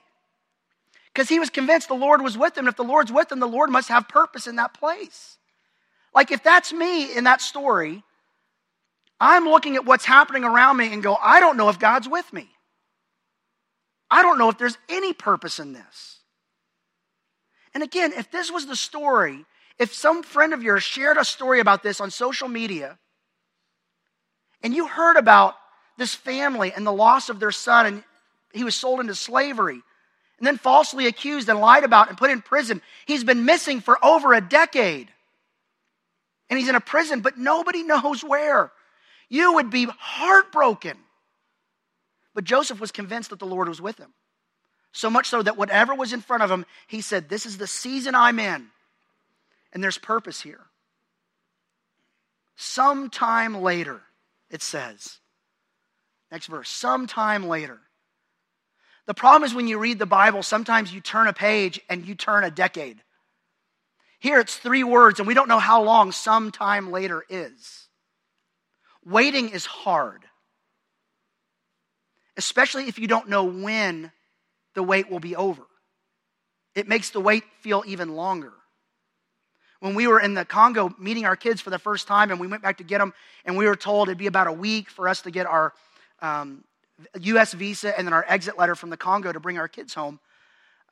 Because 1.13 1.29
he 1.29 1.39
was 1.39 1.50
convinced 1.50 1.88
the 1.88 1.96
Lord 1.96 2.22
was 2.22 2.38
with 2.38 2.58
him. 2.58 2.67
If 2.67 2.75
the 2.75 2.84
Lord's 2.84 3.12
with 3.12 3.31
him, 3.31 3.39
the 3.39 3.48
Lord 3.48 3.69
must 3.69 3.89
have 3.89 4.08
purpose 4.08 4.48
in 4.48 4.58
that 4.58 4.74
place. 4.74 5.38
Like, 6.13 6.31
if 6.31 6.43
that's 6.43 6.74
me 6.74 7.15
in 7.15 7.25
that 7.25 7.41
story, 7.41 8.03
I'm 9.19 9.46
looking 9.46 9.75
at 9.75 9.86
what's 9.86 10.05
happening 10.05 10.43
around 10.43 10.77
me 10.77 10.91
and 10.93 11.03
go, 11.03 11.15
I 11.15 11.39
don't 11.39 11.58
know 11.58 11.69
if 11.69 11.79
God's 11.79 12.08
with 12.08 12.31
me. 12.31 12.50
I 14.10 14.22
don't 14.22 14.39
know 14.39 14.50
if 14.50 14.58
there's 14.58 14.77
any 14.88 15.13
purpose 15.13 15.60
in 15.60 15.74
this. 15.74 16.18
And 17.73 17.83
again, 17.83 18.13
if 18.13 18.31
this 18.31 18.51
was 18.51 18.65
the 18.65 18.75
story, 18.75 19.45
if 19.77 19.93
some 19.93 20.23
friend 20.23 20.53
of 20.53 20.63
yours 20.63 20.83
shared 20.83 21.17
a 21.17 21.25
story 21.25 21.59
about 21.59 21.83
this 21.83 22.01
on 22.01 22.11
social 22.11 22.47
media, 22.47 22.97
and 24.61 24.73
you 24.73 24.88
heard 24.88 25.17
about 25.17 25.55
this 25.97 26.15
family 26.15 26.73
and 26.73 26.85
the 26.85 26.91
loss 26.91 27.29
of 27.29 27.39
their 27.39 27.51
son, 27.51 27.85
and 27.85 28.03
he 28.53 28.63
was 28.63 28.75
sold 28.75 28.99
into 28.99 29.15
slavery, 29.15 29.81
and 30.38 30.47
then 30.47 30.57
falsely 30.57 31.07
accused 31.07 31.49
and 31.49 31.59
lied 31.59 31.83
about 31.83 32.09
and 32.09 32.17
put 32.17 32.31
in 32.31 32.41
prison, 32.41 32.81
he's 33.05 33.23
been 33.23 33.45
missing 33.45 33.81
for 33.81 34.03
over 34.03 34.33
a 34.33 34.41
decade. 34.41 35.09
And 36.49 36.57
he's 36.57 36.69
in 36.69 36.75
a 36.75 36.81
prison, 36.81 37.21
but 37.21 37.38
nobody 37.38 37.83
knows 37.83 38.23
where 38.23 38.71
you 39.29 39.53
would 39.53 39.69
be 39.69 39.85
heartbroken. 39.99 40.97
But 42.33 42.43
Joseph 42.43 42.79
was 42.79 42.91
convinced 42.91 43.29
that 43.29 43.39
the 43.39 43.45
Lord 43.45 43.67
was 43.67 43.81
with 43.81 43.97
him. 43.97 44.13
So 44.91 45.10
much 45.10 45.27
so 45.27 45.41
that 45.41 45.58
whatever 45.58 45.93
was 45.93 46.13
in 46.13 46.22
front 46.22 46.43
of 46.43 46.51
him, 46.51 46.65
he 46.88 47.01
said, 47.01 47.29
This 47.29 47.46
is 47.46 47.58
the 47.58 47.67
season 47.67 48.15
I'm 48.15 48.39
in. 48.39 48.67
And 49.72 49.84
there's 49.84 49.98
purpose 49.98 50.41
here. 50.41 50.62
Sometime 52.55 53.62
later, 53.62 54.01
it 54.50 54.62
says. 54.62 55.19
Next 56.31 56.48
verse. 56.48 56.69
Sometime 56.69 57.48
later. 57.48 57.79
The 59.05 59.13
problem 59.13 59.43
is 59.43 59.55
when 59.55 59.67
you 59.67 59.79
read 59.79 59.98
the 59.98 60.05
Bible, 60.05 60.43
sometimes 60.43 60.93
you 60.93 61.01
turn 61.01 61.27
a 61.27 61.34
page 61.34 61.79
and 61.89 62.05
you 62.05 62.15
turn 62.15 62.43
a 62.43 62.51
decade. 62.51 63.01
Here 64.19 64.39
it's 64.39 64.58
three 64.58 64.84
words, 64.84 65.19
and 65.19 65.27
we 65.27 65.34
don't 65.34 65.48
know 65.48 65.60
how 65.60 65.84
long 65.84 66.12
sometime 66.12 66.91
later 66.91 67.24
is. 67.29 67.88
Waiting 69.05 69.50
is 69.50 69.65
hard, 69.65 70.24
especially 72.36 72.89
if 72.89 73.00
you 73.00 73.08
don't 73.08 73.29
know 73.29 73.46
when 73.46 74.12
the 74.79 74.83
wait 74.83 75.12
will 75.12 75.19
be 75.19 75.36
over. 75.36 75.63
It 76.74 76.88
makes 76.88 77.09
the 77.09 77.19
wait 77.19 77.43
feel 77.59 77.83
even 77.86 78.15
longer. 78.15 78.53
When 79.81 79.93
we 79.93 80.07
were 80.07 80.21
in 80.21 80.36
the 80.36 80.45
Congo 80.45 80.95
meeting 80.98 81.25
our 81.25 81.36
kids 81.36 81.59
for 81.59 81.69
the 81.69 81.77
first 81.77 82.07
time 82.07 82.31
and 82.31 82.39
we 82.39 82.48
went 82.48 82.63
back 82.63 82.77
to 82.77 82.86
get 82.86 83.00
them, 83.00 83.13
and 83.43 83.57
we 83.57 83.65
were 83.65 83.75
told 83.75 84.07
it'd 84.07 84.17
be 84.17 84.27
about 84.27 84.48
a 84.48 84.53
week 84.53 84.89
for 84.89 85.09
us 85.09 85.21
to 85.24 85.31
get 85.31 85.48
our 85.48 85.74
um, 86.21 86.63
U.S. 87.19 87.51
visa 87.51 87.98
and 87.98 88.07
then 88.07 88.13
our 88.13 88.24
exit 88.25 88.57
letter 88.57 88.74
from 88.74 88.89
the 88.89 88.95
Congo 88.95 89.33
to 89.33 89.39
bring 89.41 89.57
our 89.57 89.67
kids 89.67 89.93
home. 89.93 90.17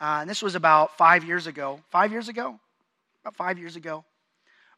Uh, 0.01 0.17
and 0.19 0.29
this 0.29 0.41
was 0.41 0.55
about 0.55 0.97
five 0.97 1.23
years 1.23 1.47
ago. 1.47 1.79
Five 1.89 2.11
years 2.11 2.27
ago? 2.27 2.59
About 3.23 3.37
five 3.37 3.57
years 3.57 3.77
ago. 3.77 4.03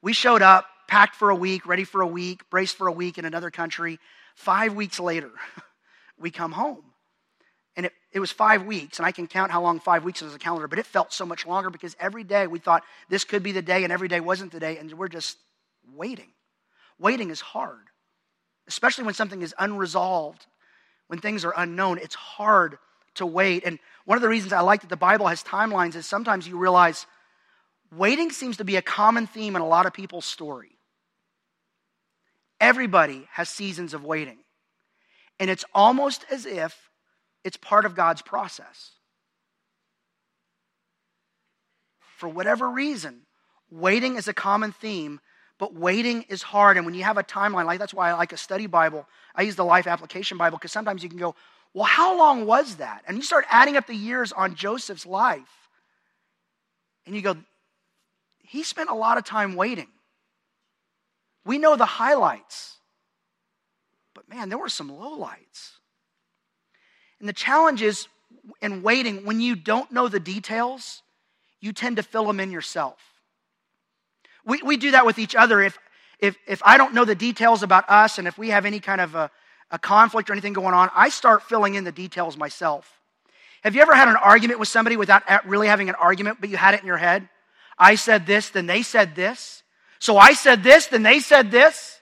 We 0.04 0.14
showed 0.14 0.44
up 0.44 0.68
packed 0.88 1.16
for 1.16 1.32
a 1.32 1.36
week, 1.36 1.66
ready 1.66 1.84
for 1.84 2.02
a 2.02 2.08
week, 2.08 2.48
braced 2.52 2.78
for 2.78 2.86
a 2.86 2.92
week 2.92 3.18
in 3.18 3.26
another 3.26 3.50
country. 3.50 3.98
Five 4.36 4.76
weeks 4.76 5.00
later, 5.00 5.32
we 6.20 6.30
come 6.30 6.52
home. 6.52 6.89
And 7.80 7.86
it, 7.86 7.94
it 8.12 8.20
was 8.20 8.30
five 8.30 8.66
weeks, 8.66 9.00
and 9.00 9.06
I 9.06 9.14
can 9.14 9.26
count 9.26 9.54
how 9.54 9.62
long 9.62 9.80
five 9.80 10.04
weeks 10.04 10.22
is 10.22 10.36
a 10.36 10.38
calendar, 10.38 10.68
but 10.68 10.80
it 10.80 10.86
felt 10.86 11.14
so 11.14 11.26
much 11.26 11.48
longer 11.48 11.70
because 11.70 11.96
every 11.98 12.26
day 12.26 12.46
we 12.46 12.60
thought 12.60 12.84
this 13.08 13.24
could 13.24 13.42
be 13.42 13.54
the 13.54 13.62
day, 13.62 13.86
and 13.86 13.94
every 13.94 14.10
day 14.10 14.20
wasn't 14.20 14.52
the 14.52 14.60
day, 14.60 14.78
and 14.78 14.92
we're 14.92 15.08
just 15.08 15.38
waiting. 15.96 16.28
Waiting 17.00 17.30
is 17.30 17.40
hard, 17.40 17.88
especially 18.68 19.06
when 19.06 19.14
something 19.14 19.42
is 19.42 19.56
unresolved, 19.58 20.46
when 21.08 21.20
things 21.20 21.46
are 21.46 21.54
unknown. 21.56 22.00
It's 22.00 22.16
hard 22.16 22.80
to 23.16 23.26
wait. 23.26 23.64
And 23.64 23.80
one 24.04 24.18
of 24.18 24.22
the 24.22 24.28
reasons 24.28 24.52
I 24.52 24.60
like 24.60 24.82
that 24.82 24.90
the 24.90 24.98
Bible 24.98 25.28
has 25.28 25.42
timelines 25.42 25.96
is 25.96 26.06
sometimes 26.06 26.46
you 26.46 26.58
realize 26.58 27.06
waiting 27.96 28.30
seems 28.30 28.58
to 28.58 28.66
be 28.66 28.76
a 28.76 28.82
common 28.82 29.26
theme 29.26 29.56
in 29.56 29.62
a 29.62 29.66
lot 29.66 29.86
of 29.86 29.94
people's 29.94 30.26
story. 30.26 30.78
Everybody 32.60 33.30
has 33.32 33.48
seasons 33.48 33.94
of 33.94 34.04
waiting. 34.04 34.40
And 35.40 35.50
it's 35.50 35.64
almost 35.74 36.26
as 36.30 36.46
if 36.46 36.89
it's 37.44 37.58
part 37.58 37.86
of 37.86 37.96
God's 37.96 38.22
process. 38.22 38.92
For 42.18 42.28
whatever 42.28 42.70
reason, 42.70 43.22
waiting 43.72 44.16
is 44.18 44.28
a 44.28 44.34
common 44.34 44.72
theme, 44.72 45.20
but 45.58 45.74
waiting 45.74 46.24
is 46.24 46.42
hard. 46.42 46.78
And 46.78 46.86
when 46.86 46.96
you 46.96 47.04
have 47.04 47.18
a 47.18 47.24
timeline, 47.24 47.66
like 47.66 47.80
that's 47.80 47.94
why 47.94 48.10
I 48.10 48.14
like 48.14 48.34
a 48.34 48.38
study 48.38 48.68
Bible, 48.68 49.08
I 49.36 49.44
use 49.44 49.56
the 49.56 49.66
Life 49.66 49.88
Application 49.88 50.38
Bible, 50.38 50.58
because 50.58 50.72
sometimes 50.72 51.04
you 51.04 51.10
can 51.10 51.18
go, 51.18 51.36
well, 51.74 51.86
how 51.86 52.18
long 52.18 52.46
was 52.46 52.78
that? 52.78 53.04
And 53.08 53.16
you 53.16 53.24
start 53.24 53.46
adding 53.50 53.78
up 53.78 53.88
the 53.88 53.96
years 53.96 54.32
on 54.32 54.56
Joseph's 54.56 55.06
life, 55.06 55.70
and 57.06 57.16
you 57.16 57.22
go, 57.22 57.38
he 58.44 58.64
spent 58.64 58.90
a 58.90 58.96
lot 58.96 59.18
of 59.18 59.24
time 59.24 59.56
waiting. 59.56 59.88
We 61.46 61.58
know 61.58 61.76
the 61.76 61.86
highlights. 61.86 62.78
But 64.14 64.28
man, 64.28 64.50
there 64.50 64.58
were 64.58 64.70
some 64.70 64.90
lowlights. 64.90 65.79
And 67.20 67.28
the 67.28 67.34
challenge 67.34 67.82
is 67.82 68.08
in 68.62 68.82
waiting, 68.82 69.26
when 69.26 69.40
you 69.40 69.56
don't 69.56 69.92
know 69.92 70.08
the 70.08 70.20
details, 70.20 71.02
you 71.62 71.74
tend 71.74 71.98
to 71.98 72.04
fill 72.04 72.26
them 72.26 72.40
in 72.40 72.52
yourself. 72.52 72.98
We, 74.46 74.62
we 74.64 74.78
do 74.78 74.92
that 74.92 75.06
with 75.06 75.20
each 75.20 75.36
other. 75.36 75.62
If, 75.62 75.78
if, 76.20 76.38
if 76.48 76.62
I 76.66 76.78
don't 76.78 76.94
know 76.94 77.06
the 77.06 77.16
details 77.16 77.64
about 77.64 77.90
us 77.90 78.18
and 78.18 78.28
if 78.28 78.38
we 78.38 78.50
have 78.50 78.66
any 78.66 78.80
kind 78.80 79.02
of 79.02 79.16
a, 79.16 79.30
a 79.72 79.80
conflict 79.80 80.30
or 80.30 80.34
anything 80.34 80.54
going 80.54 80.74
on, 80.74 80.90
I 80.96 81.10
start 81.10 81.44
filling 81.44 81.76
in 81.76 81.84
the 81.84 81.92
details 81.92 82.38
myself. 82.38 82.90
Have 83.64 83.76
you 83.76 83.82
ever 83.82 83.94
had 83.94 84.08
an 84.08 84.16
argument 84.16 84.60
with 84.60 84.70
somebody 84.70 84.96
without 84.96 85.24
really 85.46 85.68
having 85.68 85.90
an 85.90 85.96
argument, 85.96 86.38
but 86.40 86.50
you 86.50 86.58
had 86.58 86.74
it 86.74 86.80
in 86.80 86.88
your 86.88 86.98
head? 86.98 87.28
I 87.78 87.96
said 87.96 88.26
this, 88.26 88.50
then 88.50 88.68
they 88.68 88.82
said 88.84 89.16
this. 89.16 89.64
So 90.00 90.18
I 90.18 90.34
said 90.34 90.64
this, 90.64 90.88
then 90.88 91.04
they 91.04 91.20
said 91.20 91.52
this. 91.52 92.00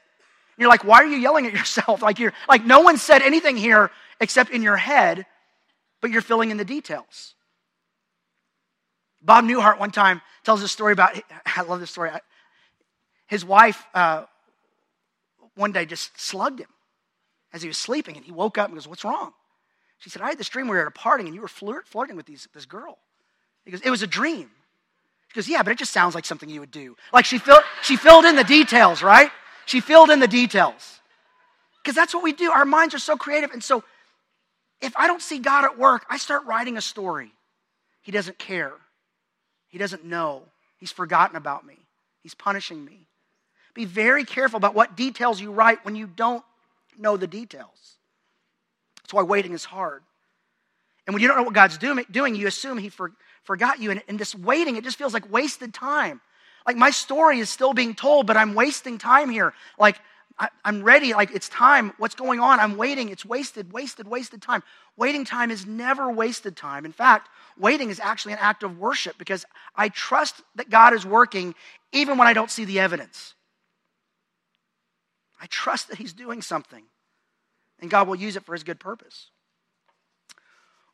And 0.55 0.61
you're 0.61 0.69
like, 0.69 0.83
why 0.83 0.97
are 0.97 1.05
you 1.05 1.17
yelling 1.17 1.47
at 1.47 1.53
yourself? 1.53 2.01
Like 2.07 2.19
you're 2.19 2.33
like 2.47 2.63
no 2.63 2.81
one 2.81 2.97
said 2.97 3.21
anything 3.21 3.57
here 3.57 3.91
except 4.19 4.51
in 4.51 4.61
your 4.61 4.77
head, 4.77 5.25
but 6.01 6.11
you're 6.11 6.21
filling 6.21 6.51
in 6.51 6.57
the 6.57 6.65
details. 6.65 7.35
Bob 9.21 9.45
Newhart 9.45 9.79
one 9.79 9.91
time 9.91 10.21
tells 10.43 10.61
a 10.61 10.67
story 10.67 10.93
about. 10.93 11.19
I 11.45 11.61
love 11.63 11.79
this 11.79 11.91
story. 11.91 12.11
His 13.27 13.43
wife 13.43 13.83
uh, 13.93 14.25
one 15.55 15.71
day 15.71 15.85
just 15.85 16.19
slugged 16.19 16.59
him 16.59 16.69
as 17.51 17.61
he 17.61 17.67
was 17.67 17.77
sleeping, 17.77 18.15
and 18.15 18.25
he 18.25 18.31
woke 18.31 18.57
up 18.57 18.67
and 18.67 18.75
goes, 18.75 18.87
"What's 18.87 19.03
wrong?" 19.03 19.33
She 19.99 20.09
said, 20.09 20.21
"I 20.21 20.29
had 20.29 20.37
this 20.37 20.49
dream. 20.49 20.67
where 20.67 20.77
We 20.77 20.81
were 20.81 20.87
at 20.87 20.95
a 20.95 20.99
party, 20.99 21.25
and 21.25 21.33
you 21.33 21.41
were 21.41 21.47
flirt, 21.47 21.87
flirting 21.87 22.15
with 22.15 22.25
these, 22.25 22.47
this 22.53 22.65
girl." 22.65 22.99
He 23.65 23.71
goes, 23.71 23.81
"It 23.81 23.89
was 23.89 24.01
a 24.01 24.07
dream." 24.07 24.51
She 25.29 25.35
goes, 25.35 25.47
Yeah, 25.47 25.63
but 25.63 25.71
it 25.71 25.77
just 25.77 25.91
sounds 25.91 26.15
like 26.15 26.25
something 26.25 26.49
you 26.49 26.59
would 26.59 26.71
do. 26.71 26.95
Like 27.13 27.25
she, 27.25 27.37
filled, 27.37 27.63
she 27.81 27.95
filled 27.95 28.25
in 28.25 28.35
the 28.35 28.43
details, 28.43 29.03
right? 29.03 29.31
She 29.65 29.81
filled 29.81 30.09
in 30.09 30.19
the 30.19 30.27
details. 30.27 30.99
Because 31.83 31.95
that's 31.95 32.13
what 32.13 32.23
we 32.23 32.33
do. 32.33 32.51
Our 32.51 32.65
minds 32.65 32.95
are 32.95 32.99
so 32.99 33.17
creative. 33.17 33.51
And 33.51 33.63
so 33.63 33.83
if 34.81 34.95
I 34.95 35.07
don't 35.07 35.21
see 35.21 35.39
God 35.39 35.65
at 35.65 35.77
work, 35.77 36.05
I 36.09 36.17
start 36.17 36.45
writing 36.45 36.77
a 36.77 36.81
story. 36.81 37.31
He 38.01 38.11
doesn't 38.11 38.39
care, 38.39 38.73
He 39.67 39.77
doesn't 39.77 40.05
know. 40.05 40.43
He's 40.79 40.91
forgotten 40.91 41.35
about 41.35 41.65
me, 41.65 41.77
He's 42.21 42.35
punishing 42.35 42.83
me. 42.83 43.07
Be 43.73 43.85
very 43.85 44.23
careful 44.23 44.57
about 44.57 44.73
what 44.73 44.95
details 44.97 45.39
you 45.39 45.51
write 45.51 45.85
when 45.85 45.95
you 45.95 46.07
don't 46.07 46.43
know 46.97 47.15
the 47.15 47.27
details. 47.27 47.97
That's 49.03 49.13
why 49.13 49.21
waiting 49.21 49.53
is 49.53 49.63
hard. 49.63 50.01
And 51.05 51.13
when 51.13 51.21
you 51.21 51.27
don't 51.27 51.37
know 51.37 51.43
what 51.43 51.53
God's 51.53 51.77
doing, 51.77 52.35
you 52.35 52.47
assume 52.47 52.77
He 52.77 52.89
for, 52.89 53.11
forgot 53.43 53.79
you. 53.79 53.91
And, 53.91 54.03
and 54.07 54.19
this 54.19 54.35
waiting, 54.35 54.75
it 54.75 54.83
just 54.83 54.97
feels 54.97 55.13
like 55.13 55.31
wasted 55.31 55.73
time. 55.73 56.21
Like 56.65 56.75
my 56.75 56.89
story 56.89 57.39
is 57.39 57.49
still 57.49 57.73
being 57.73 57.95
told, 57.95 58.27
but 58.27 58.35
I'm 58.35 58.53
wasting 58.53 58.97
time 58.97 59.29
here. 59.29 59.53
Like 59.79 59.99
I, 60.39 60.49
am 60.65 60.83
ready. 60.83 61.13
Like 61.13 61.31
it's 61.33 61.49
time. 61.49 61.93
What's 61.97 62.15
going 62.15 62.39
on? 62.39 62.59
I'm 62.59 62.77
waiting. 62.77 63.09
It's 63.09 63.25
wasted, 63.25 63.71
wasted, 63.73 64.07
wasted 64.07 64.41
time. 64.41 64.63
Waiting 64.95 65.25
time 65.25 65.51
is 65.51 65.65
never 65.65 66.11
wasted 66.11 66.55
time. 66.55 66.85
In 66.85 66.91
fact, 66.91 67.29
waiting 67.57 67.89
is 67.89 67.99
actually 67.99 68.33
an 68.33 68.39
act 68.41 68.63
of 68.63 68.77
worship 68.77 69.17
because 69.17 69.45
I 69.75 69.89
trust 69.89 70.41
that 70.55 70.69
God 70.69 70.93
is 70.93 71.05
working 71.05 71.55
even 71.91 72.17
when 72.17 72.27
I 72.27 72.33
don't 72.33 72.51
see 72.51 72.65
the 72.65 72.79
evidence. 72.79 73.33
I 75.41 75.47
trust 75.47 75.89
that 75.89 75.97
He's 75.97 76.13
doing 76.13 76.41
something 76.41 76.83
and 77.79 77.89
God 77.89 78.07
will 78.07 78.15
use 78.15 78.35
it 78.35 78.43
for 78.43 78.53
His 78.53 78.63
good 78.63 78.79
purpose. 78.79 79.29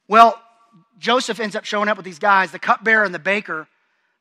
Well, 0.07 0.41
Joseph 0.99 1.39
ends 1.39 1.55
up 1.55 1.65
showing 1.65 1.89
up 1.89 1.97
with 1.97 2.05
these 2.05 2.19
guys, 2.19 2.51
the 2.51 2.59
cupbearer 2.59 3.03
and 3.03 3.13
the 3.13 3.19
baker 3.19 3.67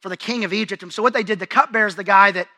for 0.01 0.09
the 0.09 0.17
king 0.17 0.45
of 0.45 0.53
Egypt. 0.53 0.83
And 0.83 0.93
so 0.93 1.03
what 1.03 1.13
they 1.13 1.23
did, 1.23 1.39
the 1.39 1.47
cupbearer 1.47 1.87
is 1.87 1.97
the 1.97 2.05
guy 2.05 2.31
that 2.33 2.49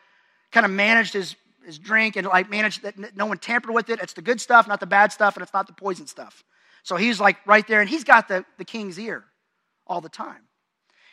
kind 0.50 0.64
of 0.64 0.72
managed 0.72 1.12
his, 1.12 1.36
his 1.64 1.78
drink 1.78 2.16
and 2.16 2.26
like 2.26 2.50
managed 2.50 2.82
that 2.82 3.16
no 3.16 3.26
one 3.26 3.38
tampered 3.38 3.72
with 3.74 3.90
it. 3.90 4.00
It's 4.00 4.12
the 4.12 4.22
good 4.22 4.40
stuff, 4.40 4.68
not 4.68 4.80
the 4.80 4.86
bad 4.86 5.12
stuff, 5.12 5.36
and 5.36 5.42
it's 5.42 5.52
not 5.52 5.66
the 5.66 5.72
poison 5.72 6.06
stuff. 6.06 6.44
So 6.82 6.96
he's 6.96 7.18
like 7.18 7.36
right 7.46 7.66
there, 7.66 7.80
and 7.80 7.88
he's 7.88 8.04
got 8.04 8.28
the, 8.28 8.44
the 8.58 8.64
king's 8.64 8.98
ear 8.98 9.24
all 9.86 10.00
the 10.00 10.08
time. 10.08 10.42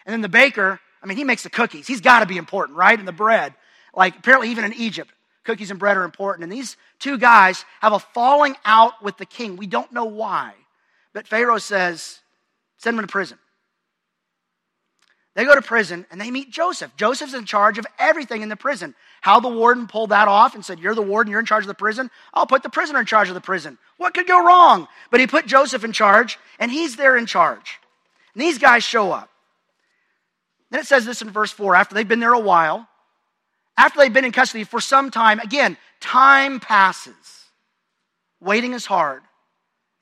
And 0.06 0.14
then 0.14 0.22
the 0.22 0.30
baker, 0.30 0.80
I 1.02 1.06
mean, 1.06 1.18
he 1.18 1.24
makes 1.24 1.44
the 1.44 1.50
cookies. 1.50 1.88
He's 1.88 2.02
got 2.02 2.20
to 2.20 2.26
be 2.26 2.38
important, 2.38 2.78
right? 2.78 2.98
And 2.98 3.08
the 3.08 3.14
bread. 3.14 3.54
Like 3.96 4.18
apparently 4.18 4.50
even 4.50 4.64
in 4.64 4.74
Egypt, 4.74 5.12
cookies 5.44 5.72
and 5.72 5.80
bread 5.80 5.98
are 5.98 6.04
important. 6.04 6.44
And 6.44 6.52
these 6.52 6.78
two 7.00 7.18
guys 7.18 7.66
have 7.82 7.94
a 7.94 8.00
falling 8.00 8.56
out 8.66 9.04
with 9.04 9.18
the 9.18 9.26
king. 9.26 9.58
We 9.58 9.68
don't 9.68 9.92
know 9.92 10.06
why. 10.06 10.54
But 11.14 11.28
Pharaoh 11.28 11.58
says, 11.58 12.20
send 12.78 12.98
them 12.98 13.06
to 13.06 13.12
prison. 13.12 13.38
They 15.34 15.46
go 15.46 15.56
to 15.56 15.62
prison 15.62 16.06
and 16.12 16.20
they 16.20 16.30
meet 16.30 16.52
Joseph. 16.52 16.96
Joseph's 16.98 17.34
in 17.34 17.46
charge 17.46 17.78
of 17.78 17.88
everything 17.98 18.42
in 18.42 18.50
the 18.50 18.58
prison. 18.58 18.96
How 19.22 19.40
the 19.40 19.48
warden 19.48 19.88
pulled 19.88 20.10
that 20.10 20.28
off 20.28 20.56
and 20.56 20.66
said, 20.66 20.80
You're 20.80 20.96
the 20.96 21.02
warden, 21.02 21.32
you're 21.32 21.40
in 21.40 21.46
charge 21.46 21.64
of 21.64 21.70
the 21.70 21.74
prison. 21.74 22.10
I'll 22.34 22.46
put 22.46 22.64
the 22.64 22.70
prisoner 22.70 23.00
in 23.00 23.06
charge 23.06 23.30
of 23.30 23.36
the 23.36 23.42
prison. 23.42 23.78
What 23.98 24.14
could 24.14 24.28
go 24.28 24.46
wrong? 24.46 24.88
But 25.10 25.22
he 25.22 25.28
put 25.28 25.46
Joseph 25.46 25.86
in 25.86 25.94
charge 25.94 26.38
and 26.60 26.70
he's 26.70 26.98
there 26.98 27.16
in 27.16 27.26
charge. 27.26 27.80
And 28.34 28.42
these 28.42 28.58
guys 28.58 28.84
show 28.84 29.12
up. 29.12 29.30
Then 30.70 30.82
it 30.82 30.88
says 30.88 31.06
this 31.06 31.22
in 31.22 31.30
verse 31.30 31.52
4 31.52 31.76
after 31.76 31.96
they've 31.96 32.08
been 32.08 32.20
there 32.20 32.34
a 32.34 32.40
while, 32.40 32.88
after 33.78 34.00
they've 34.00 34.14
been 34.14 34.26
in 34.26 34.32
custody 34.32 34.64
for 34.64 34.82
some 34.82 35.12
time, 35.12 35.40
again, 35.40 35.78
time 36.02 36.60
passes. 36.60 37.16
Waiting 38.42 38.74
is 38.74 38.86
hard. 38.86 39.22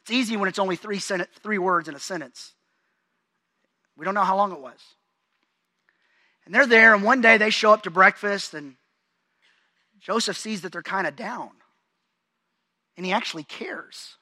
It's 0.03 0.11
easy 0.11 0.37
when 0.37 0.49
it's 0.49 0.59
only 0.59 0.75
three, 0.75 0.99
three 0.99 1.57
words 1.59 1.87
in 1.87 1.93
a 1.93 1.99
sentence. 1.99 2.53
We 3.95 4.05
don't 4.05 4.15
know 4.15 4.23
how 4.23 4.37
long 4.37 4.51
it 4.51 4.59
was. 4.59 4.79
And 6.49 6.55
they're 6.55 6.65
there, 6.65 6.95
and 6.95 7.03
one 7.03 7.21
day 7.21 7.37
they 7.37 7.51
show 7.51 7.73
up 7.73 7.83
to 7.83 7.91
breakfast, 7.91 8.55
and 8.55 8.73
Joseph 9.99 10.35
sees 10.35 10.61
that 10.61 10.71
they're 10.71 10.81
kind 10.81 11.05
of 11.05 11.15
down. 11.15 11.51
And 12.97 13.05
he 13.05 13.11
actually 13.11 13.43
cares. 13.43 14.15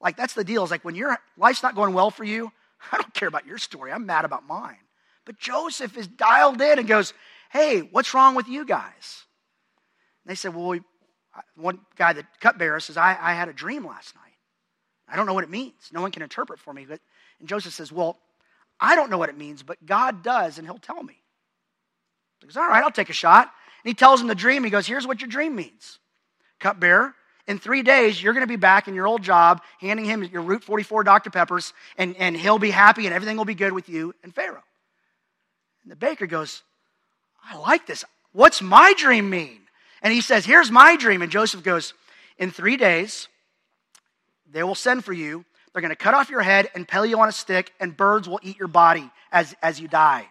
Like, 0.00 0.16
that's 0.16 0.32
the 0.32 0.42
deal. 0.42 0.64
Is 0.64 0.70
like 0.70 0.86
when 0.86 0.94
your 0.94 1.18
life's 1.36 1.62
not 1.62 1.74
going 1.74 1.92
well 1.92 2.10
for 2.10 2.24
you, 2.24 2.50
I 2.92 2.96
don't 2.96 3.12
care 3.12 3.28
about 3.28 3.44
your 3.46 3.58
story. 3.58 3.92
I'm 3.92 4.06
mad 4.06 4.24
about 4.24 4.46
mine. 4.46 4.78
But 5.26 5.38
Joseph 5.38 5.98
is 5.98 6.06
dialed 6.06 6.62
in 6.62 6.78
and 6.78 6.88
goes, 6.88 7.12
Hey, 7.50 7.80
what's 7.80 8.14
wrong 8.14 8.34
with 8.34 8.48
you 8.48 8.64
guys? 8.64 9.26
And 10.24 10.30
they 10.30 10.34
said, 10.34 10.54
Well, 10.54 10.68
we, 10.68 10.80
one 11.56 11.80
guy, 11.98 12.14
the 12.14 12.24
cupbearer, 12.40 12.80
says, 12.80 12.96
I, 12.96 13.18
I 13.20 13.34
had 13.34 13.50
a 13.50 13.52
dream 13.52 13.86
last 13.86 14.14
night. 14.14 14.32
I 15.06 15.16
don't 15.16 15.26
know 15.26 15.34
what 15.34 15.44
it 15.44 15.50
means. 15.50 15.90
No 15.92 16.00
one 16.00 16.10
can 16.10 16.22
interpret 16.22 16.58
for 16.58 16.72
me. 16.72 16.86
But, 16.88 17.00
and 17.38 17.46
Joseph 17.50 17.74
says, 17.74 17.92
Well, 17.92 18.16
I 18.80 18.96
don't 18.96 19.10
know 19.10 19.18
what 19.18 19.28
it 19.28 19.38
means, 19.38 19.62
but 19.62 19.84
God 19.84 20.22
does, 20.22 20.58
and 20.58 20.66
He'll 20.66 20.78
tell 20.78 21.02
me. 21.02 21.22
He 22.40 22.46
goes, 22.46 22.56
All 22.56 22.68
right, 22.68 22.82
I'll 22.82 22.90
take 22.90 23.10
a 23.10 23.14
shot. 23.14 23.50
And 23.84 23.90
he 23.90 23.94
tells 23.94 24.20
him 24.20 24.28
the 24.28 24.34
dream. 24.34 24.64
He 24.64 24.70
goes, 24.70 24.86
Here's 24.86 25.06
what 25.06 25.20
your 25.20 25.28
dream 25.28 25.54
means. 25.54 25.98
Cupbearer, 26.60 27.14
in 27.46 27.58
three 27.58 27.82
days, 27.82 28.22
you're 28.22 28.34
going 28.34 28.44
to 28.44 28.48
be 28.48 28.56
back 28.56 28.86
in 28.86 28.94
your 28.94 29.06
old 29.06 29.22
job, 29.22 29.62
handing 29.80 30.04
him 30.04 30.22
your 30.22 30.42
Route 30.42 30.62
44 30.62 31.02
Dr. 31.02 31.30
Peppers, 31.30 31.72
and, 31.98 32.16
and 32.16 32.36
he'll 32.36 32.58
be 32.58 32.70
happy 32.70 33.06
and 33.06 33.14
everything 33.14 33.36
will 33.36 33.44
be 33.44 33.54
good 33.54 33.72
with 33.72 33.88
you 33.88 34.14
and 34.22 34.34
Pharaoh. 34.34 34.62
And 35.82 35.90
the 35.90 35.96
baker 35.96 36.26
goes, 36.26 36.62
I 37.44 37.56
like 37.56 37.86
this. 37.86 38.04
What's 38.32 38.62
my 38.62 38.94
dream 38.96 39.28
mean? 39.28 39.60
And 40.02 40.12
he 40.12 40.20
says, 40.20 40.44
Here's 40.44 40.70
my 40.70 40.96
dream. 40.96 41.22
And 41.22 41.32
Joseph 41.32 41.64
goes, 41.64 41.94
In 42.38 42.50
three 42.50 42.76
days, 42.76 43.28
they 44.50 44.62
will 44.62 44.76
send 44.76 45.04
for 45.04 45.12
you 45.12 45.44
they're 45.72 45.82
going 45.82 45.90
to 45.90 45.96
cut 45.96 46.14
off 46.14 46.30
your 46.30 46.42
head 46.42 46.68
and 46.74 46.86
pile 46.86 47.06
you 47.06 47.18
on 47.20 47.28
a 47.28 47.32
stick, 47.32 47.72
and 47.80 47.96
birds 47.96 48.28
will 48.28 48.40
eat 48.42 48.58
your 48.58 48.68
body 48.68 49.10
as, 49.30 49.54
as 49.62 49.80
you 49.80 49.88
die. 49.88 50.26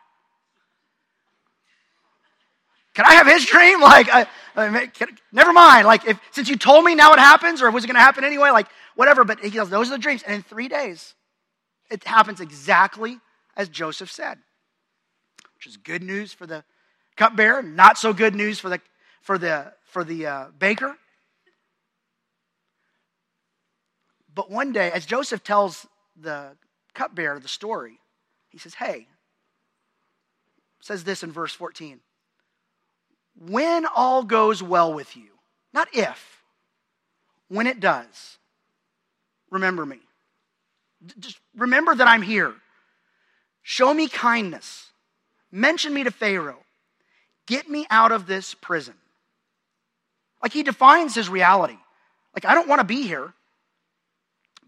Can 2.94 3.06
I 3.06 3.14
have 3.14 3.28
his 3.28 3.46
dream? 3.46 3.80
Like, 3.92 4.10
I, 4.10 4.28
I 4.56 4.88
can, 4.88 5.18
never 5.32 5.52
mind. 5.52 5.88
Like, 5.88 6.08
if 6.08 6.20
since 6.32 6.48
you 6.50 6.56
told 6.56 6.86
me 6.86 6.94
now 6.94 7.14
it 7.14 7.20
happens, 7.20 7.62
or 7.62 7.72
was 7.72 7.84
it 7.84 7.88
going 7.88 7.96
to 7.96 8.02
happen 8.02 8.24
anyway? 8.24 8.52
Like, 8.52 8.68
whatever. 8.96 9.24
But 9.24 9.40
he 9.40 9.50
goes, 9.50 9.70
those 9.70 9.88
are 9.88 9.92
the 9.92 9.98
dreams. 9.98 10.24
And 10.24 10.36
in 10.36 10.44
three 10.44 10.68
days, 10.68 11.16
it 11.90 12.04
happens 12.04 12.40
exactly 12.40 13.20
as 13.58 13.70
Joseph 13.70 14.12
said, 14.12 14.38
which 15.56 15.68
is 15.68 15.78
good 15.78 16.04
news 16.04 16.32
for 16.32 16.46
the 16.46 16.64
cupbearer, 17.18 17.62
not 17.64 17.98
so 17.98 18.14
good 18.14 18.36
news 18.36 18.60
for 18.60 18.70
the 18.70 18.80
for 19.22 19.38
the 19.38 19.74
for 19.86 20.04
the 20.04 20.26
uh, 20.26 20.46
baker. 20.58 20.96
But 24.42 24.50
one 24.50 24.72
day, 24.72 24.92
as 24.92 25.06
Joseph 25.06 25.44
tells 25.44 25.86
the 26.20 26.54
cupbearer 26.96 27.40
the 27.40 27.48
story, 27.48 28.00
he 28.50 28.58
says, 28.58 28.74
Hey, 28.74 29.06
says 30.80 31.04
this 31.04 31.22
in 31.22 31.32
verse 31.32 31.54
14. 31.54 32.00
When 33.40 33.86
all 33.86 34.24
goes 34.24 34.64
well 34.64 34.96
with 34.96 35.16
you, 35.16 35.30
not 35.76 35.90
if, 35.94 36.42
when 37.50 37.68
it 37.68 37.80
does, 37.80 38.40
remember 39.52 39.86
me. 39.86 40.00
Just 41.20 41.38
remember 41.56 41.94
that 41.94 42.08
I'm 42.08 42.24
here. 42.24 42.56
Show 43.62 43.94
me 43.94 44.08
kindness. 44.08 44.88
Mention 45.52 45.94
me 45.94 46.04
to 46.04 46.10
Pharaoh. 46.10 46.64
Get 47.46 47.70
me 47.70 47.86
out 47.92 48.12
of 48.12 48.26
this 48.26 48.56
prison. 48.56 48.96
Like 50.42 50.52
he 50.52 50.64
defines 50.64 51.14
his 51.14 51.30
reality. 51.30 51.78
Like, 52.34 52.46
I 52.46 52.56
don't 52.56 52.68
want 52.68 52.80
to 52.80 52.88
be 52.88 53.04
here. 53.04 53.36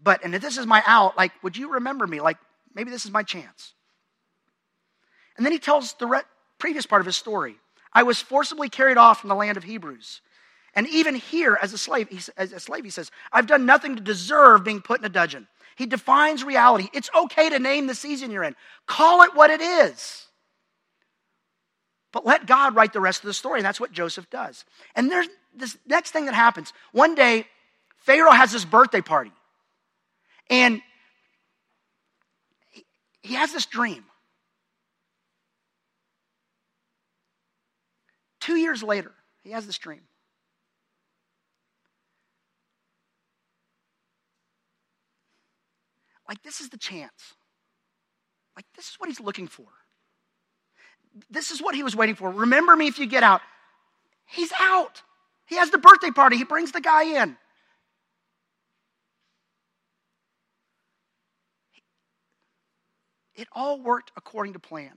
But, 0.04 0.22
and 0.22 0.34
if 0.34 0.42
this 0.42 0.58
is 0.58 0.66
my 0.66 0.82
out, 0.86 1.16
like, 1.16 1.32
would 1.42 1.56
you 1.56 1.72
remember 1.72 2.06
me? 2.06 2.20
Like, 2.20 2.36
maybe 2.74 2.90
this 2.90 3.06
is 3.06 3.10
my 3.10 3.22
chance. 3.22 3.72
And 5.36 5.44
then 5.44 5.52
he 5.52 5.58
tells 5.58 5.94
the 5.94 6.06
re- 6.06 6.20
previous 6.58 6.84
part 6.84 7.00
of 7.00 7.06
his 7.06 7.16
story. 7.16 7.56
I 7.92 8.02
was 8.02 8.20
forcibly 8.20 8.68
carried 8.68 8.98
off 8.98 9.20
from 9.20 9.28
the 9.28 9.34
land 9.34 9.56
of 9.56 9.64
Hebrews. 9.64 10.20
And 10.74 10.86
even 10.88 11.14
here, 11.14 11.58
as 11.60 11.72
a 11.72 11.78
slave, 11.78 12.08
he, 12.10 12.20
as 12.36 12.52
a 12.52 12.60
slave, 12.60 12.84
he 12.84 12.90
says, 12.90 13.10
I've 13.32 13.46
done 13.46 13.64
nothing 13.64 13.96
to 13.96 14.02
deserve 14.02 14.64
being 14.64 14.82
put 14.82 15.00
in 15.00 15.06
a 15.06 15.08
dungeon. 15.08 15.48
He 15.76 15.86
defines 15.86 16.44
reality. 16.44 16.88
It's 16.92 17.10
okay 17.16 17.48
to 17.50 17.58
name 17.58 17.86
the 17.86 17.94
season 17.94 18.30
you're 18.30 18.44
in. 18.44 18.54
Call 18.86 19.22
it 19.22 19.34
what 19.34 19.50
it 19.50 19.60
is. 19.60 20.26
But 22.12 22.26
let 22.26 22.46
God 22.46 22.76
write 22.76 22.92
the 22.92 23.00
rest 23.00 23.22
of 23.22 23.26
the 23.26 23.34
story. 23.34 23.60
And 23.60 23.66
that's 23.66 23.80
what 23.80 23.90
Joseph 23.90 24.28
does. 24.28 24.64
And 24.94 25.10
there's 25.10 25.28
this 25.56 25.76
next 25.86 26.10
thing 26.10 26.26
that 26.26 26.34
happens. 26.34 26.72
One 26.92 27.14
day, 27.14 27.46
Pharaoh 27.96 28.32
has 28.32 28.52
this 28.52 28.64
birthday 28.64 29.00
party. 29.00 29.32
And 30.50 30.80
he 33.22 33.34
has 33.34 33.52
this 33.52 33.66
dream. 33.66 34.04
Two 38.40 38.56
years 38.56 38.82
later, 38.82 39.12
he 39.42 39.52
has 39.52 39.66
this 39.66 39.78
dream. 39.78 40.02
Like, 46.28 46.42
this 46.42 46.60
is 46.60 46.68
the 46.68 46.78
chance. 46.78 47.34
Like, 48.56 48.66
this 48.76 48.88
is 48.88 48.96
what 48.98 49.08
he's 49.08 49.20
looking 49.20 49.48
for. 49.48 49.66
This 51.30 51.50
is 51.50 51.62
what 51.62 51.74
he 51.74 51.82
was 51.82 51.94
waiting 51.94 52.14
for. 52.14 52.30
Remember 52.30 52.76
me 52.76 52.86
if 52.86 52.98
you 52.98 53.06
get 53.06 53.22
out. 53.22 53.40
He's 54.26 54.52
out. 54.58 55.02
He 55.46 55.56
has 55.56 55.70
the 55.70 55.78
birthday 55.78 56.10
party. 56.10 56.36
He 56.36 56.44
brings 56.44 56.72
the 56.72 56.80
guy 56.80 57.22
in. 57.22 57.36
It 63.34 63.48
all 63.52 63.80
worked 63.80 64.12
according 64.16 64.52
to 64.52 64.58
plan. 64.58 64.92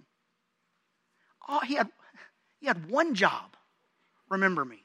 Oh, 1.48 1.60
he 1.60 1.76
had, 1.76 1.90
he 2.60 2.68
had 2.68 2.90
one 2.90 3.16
job. 3.16 3.56
Remember 4.30 4.66
me. 4.66 4.84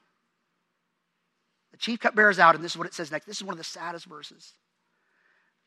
The 1.72 1.78
chief 1.78 2.00
cupbearer 2.00 2.30
is 2.30 2.38
out, 2.38 2.54
and 2.54 2.62
this 2.62 2.72
is 2.72 2.78
what 2.78 2.86
it 2.86 2.94
says 2.94 3.10
next. 3.10 3.26
This 3.26 3.38
is 3.38 3.44
one 3.44 3.54
of 3.54 3.58
the 3.58 3.64
saddest 3.64 4.06
verses. 4.06 4.52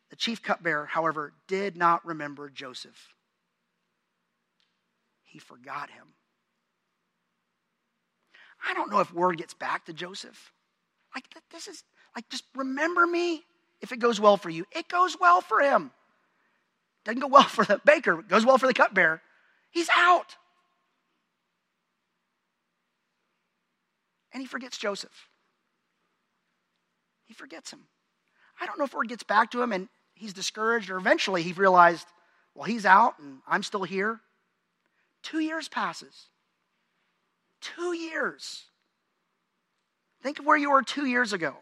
The 0.09 0.15
chief 0.15 0.41
cupbearer, 0.41 0.85
however, 0.85 1.33
did 1.47 1.75
not 1.75 2.05
remember 2.05 2.49
Joseph. 2.49 3.13
He 5.23 5.39
forgot 5.39 5.89
him. 5.89 6.05
I 8.67 8.73
don't 8.73 8.91
know 8.91 8.99
if 8.99 9.13
word 9.13 9.37
gets 9.37 9.53
back 9.53 9.85
to 9.85 9.93
Joseph. 9.93 10.53
Like, 11.13 11.25
this 11.51 11.67
is, 11.67 11.83
like, 12.15 12.29
just 12.29 12.45
remember 12.55 13.05
me 13.05 13.43
if 13.81 13.91
it 13.91 13.99
goes 13.99 14.19
well 14.19 14.37
for 14.37 14.49
you, 14.49 14.65
it 14.71 14.87
goes 14.87 15.17
well 15.19 15.41
for 15.41 15.59
him. 15.59 15.91
Doesn't 17.05 17.21
go 17.21 17.27
well 17.27 17.43
for 17.47 17.63
the 17.63 17.79
baker, 17.85 18.21
goes 18.21 18.45
well 18.45 18.57
for 18.57 18.67
the 18.67 18.73
cupbearer. 18.73 19.21
He's 19.71 19.89
out. 19.95 20.35
And 24.33 24.41
he 24.41 24.47
forgets 24.47 24.77
Joseph. 24.77 25.29
He 27.25 27.33
forgets 27.33 27.71
him. 27.71 27.79
I 28.59 28.65
don't 28.65 28.77
know 28.77 28.85
if 28.85 28.93
word 28.93 29.07
gets 29.07 29.23
back 29.23 29.51
to 29.51 29.61
him 29.61 29.71
and 29.71 29.87
he's 30.13 30.33
discouraged, 30.33 30.89
or 30.89 30.97
eventually 30.97 31.41
he 31.41 31.53
realized, 31.53 32.07
well, 32.53 32.65
he's 32.65 32.85
out 32.85 33.17
and 33.19 33.39
I'm 33.47 33.63
still 33.63 33.83
here. 33.83 34.19
Two 35.23 35.39
years 35.39 35.67
passes. 35.69 36.27
Two 37.61 37.93
years. 37.93 38.65
Think 40.21 40.39
of 40.39 40.45
where 40.45 40.57
you 40.57 40.71
were 40.71 40.83
two 40.83 41.05
years 41.05 41.33
ago 41.33 41.55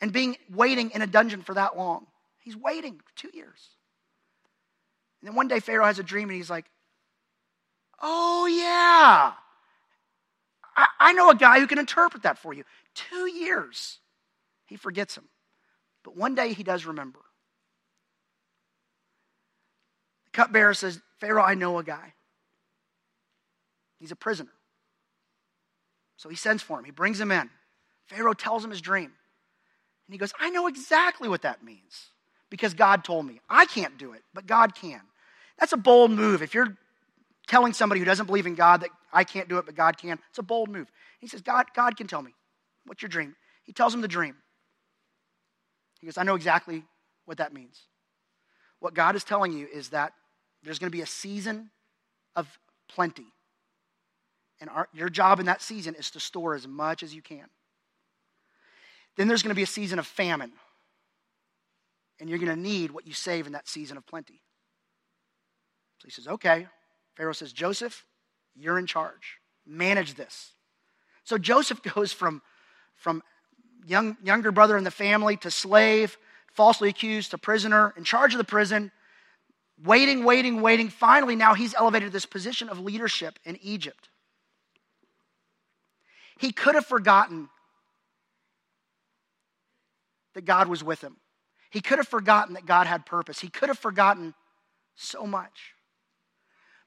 and 0.00 0.12
being 0.12 0.36
waiting 0.52 0.90
in 0.90 1.02
a 1.02 1.06
dungeon 1.06 1.42
for 1.42 1.54
that 1.54 1.76
long. 1.76 2.06
He's 2.40 2.56
waiting 2.56 2.94
for 2.94 3.16
two 3.16 3.30
years. 3.32 3.68
And 5.20 5.28
then 5.28 5.34
one 5.34 5.48
day 5.48 5.60
Pharaoh 5.60 5.84
has 5.84 5.98
a 5.98 6.02
dream 6.02 6.28
and 6.28 6.36
he's 6.36 6.50
like, 6.50 6.66
Oh, 8.02 8.46
yeah. 8.46 9.32
I, 10.76 10.86
I 10.98 11.12
know 11.12 11.30
a 11.30 11.34
guy 11.34 11.60
who 11.60 11.66
can 11.66 11.78
interpret 11.78 12.22
that 12.22 12.38
for 12.38 12.54
you. 12.54 12.64
Two 12.94 13.26
years. 13.26 13.98
He 14.66 14.76
forgets 14.76 15.16
him. 15.16 15.24
But 16.02 16.16
one 16.16 16.34
day 16.34 16.52
he 16.52 16.62
does 16.62 16.86
remember. 16.86 17.18
The 20.26 20.30
cupbearer 20.30 20.74
says, 20.74 21.00
Pharaoh, 21.18 21.42
I 21.42 21.54
know 21.54 21.78
a 21.78 21.84
guy. 21.84 22.14
He's 23.98 24.12
a 24.12 24.16
prisoner. 24.16 24.52
So 26.16 26.28
he 26.28 26.36
sends 26.36 26.62
for 26.62 26.78
him. 26.78 26.84
He 26.84 26.90
brings 26.90 27.20
him 27.20 27.30
in. 27.30 27.50
Pharaoh 28.06 28.32
tells 28.32 28.64
him 28.64 28.70
his 28.70 28.80
dream. 28.80 29.12
And 30.06 30.12
he 30.12 30.18
goes, 30.18 30.32
I 30.40 30.50
know 30.50 30.66
exactly 30.66 31.28
what 31.28 31.42
that 31.42 31.62
means 31.62 32.08
because 32.48 32.74
God 32.74 33.04
told 33.04 33.26
me. 33.26 33.40
I 33.48 33.66
can't 33.66 33.98
do 33.98 34.12
it, 34.12 34.22
but 34.32 34.46
God 34.46 34.74
can. 34.74 35.00
That's 35.60 35.72
a 35.72 35.76
bold 35.76 36.10
move. 36.10 36.42
If 36.42 36.54
you're 36.54 36.76
telling 37.46 37.72
somebody 37.72 37.98
who 37.98 38.04
doesn't 38.04 38.26
believe 38.26 38.46
in 38.46 38.54
God 38.54 38.80
that 38.80 38.90
I 39.12 39.24
can't 39.24 39.48
do 39.48 39.58
it, 39.58 39.66
but 39.66 39.74
God 39.74 39.98
can, 39.98 40.18
it's 40.30 40.38
a 40.38 40.42
bold 40.42 40.70
move. 40.70 40.90
He 41.20 41.26
says, 41.26 41.42
God, 41.42 41.66
God 41.74 41.96
can 41.96 42.06
tell 42.06 42.22
me. 42.22 42.34
What's 42.86 43.02
your 43.02 43.10
dream? 43.10 43.36
He 43.64 43.72
tells 43.72 43.94
him 43.94 44.00
the 44.00 44.08
dream. 44.08 44.36
He 46.00 46.06
goes, 46.06 46.16
I 46.16 46.22
know 46.22 46.34
exactly 46.34 46.84
what 47.26 47.38
that 47.38 47.52
means. 47.52 47.82
What 48.78 48.94
God 48.94 49.14
is 49.14 49.22
telling 49.22 49.52
you 49.52 49.68
is 49.72 49.90
that 49.90 50.14
there's 50.62 50.78
going 50.78 50.90
to 50.90 50.96
be 50.96 51.02
a 51.02 51.06
season 51.06 51.70
of 52.34 52.58
plenty. 52.88 53.26
And 54.60 54.70
our, 54.70 54.88
your 54.94 55.10
job 55.10 55.40
in 55.40 55.46
that 55.46 55.60
season 55.60 55.94
is 55.94 56.10
to 56.12 56.20
store 56.20 56.54
as 56.54 56.66
much 56.66 57.02
as 57.02 57.14
you 57.14 57.20
can. 57.20 57.46
Then 59.16 59.28
there's 59.28 59.42
going 59.42 59.50
to 59.50 59.56
be 59.56 59.62
a 59.62 59.66
season 59.66 59.98
of 59.98 60.06
famine. 60.06 60.52
And 62.18 62.28
you're 62.28 62.38
going 62.38 62.54
to 62.54 62.60
need 62.60 62.90
what 62.90 63.06
you 63.06 63.12
save 63.12 63.46
in 63.46 63.52
that 63.52 63.68
season 63.68 63.96
of 63.96 64.06
plenty. 64.06 64.40
So 66.00 66.06
he 66.06 66.10
says, 66.10 66.26
Okay. 66.26 66.66
Pharaoh 67.16 67.32
says, 67.32 67.52
Joseph, 67.52 68.06
you're 68.54 68.78
in 68.78 68.86
charge. 68.86 69.38
Manage 69.66 70.14
this. 70.14 70.52
So 71.24 71.36
Joseph 71.36 71.82
goes 71.94 72.12
from, 72.12 72.40
from 72.96 73.22
young, 73.86 74.16
younger 74.22 74.52
brother 74.52 74.76
in 74.78 74.84
the 74.84 74.90
family 74.90 75.36
to 75.38 75.50
slave, 75.50 76.16
falsely 76.52 76.88
accused 76.88 77.32
to 77.32 77.38
prisoner, 77.38 77.92
in 77.96 78.04
charge 78.04 78.32
of 78.32 78.38
the 78.38 78.44
prison, 78.44 78.90
waiting, 79.84 80.24
waiting, 80.24 80.62
waiting. 80.62 80.88
Finally, 80.88 81.36
now 81.36 81.54
he's 81.54 81.74
elevated 81.74 82.08
to 82.08 82.12
this 82.12 82.26
position 82.26 82.68
of 82.68 82.78
leadership 82.78 83.38
in 83.44 83.58
Egypt. 83.62 84.08
He 86.38 86.52
could 86.52 86.74
have 86.74 86.86
forgotten 86.86 87.50
that 90.34 90.46
God 90.46 90.68
was 90.68 90.82
with 90.82 91.02
him. 91.02 91.16
He 91.70 91.80
could 91.82 91.98
have 91.98 92.08
forgotten 92.08 92.54
that 92.54 92.64
God 92.64 92.86
had 92.86 93.04
purpose. 93.04 93.40
He 93.40 93.48
could 93.48 93.68
have 93.68 93.78
forgotten 93.78 94.34
so 94.94 95.26
much. 95.26 95.74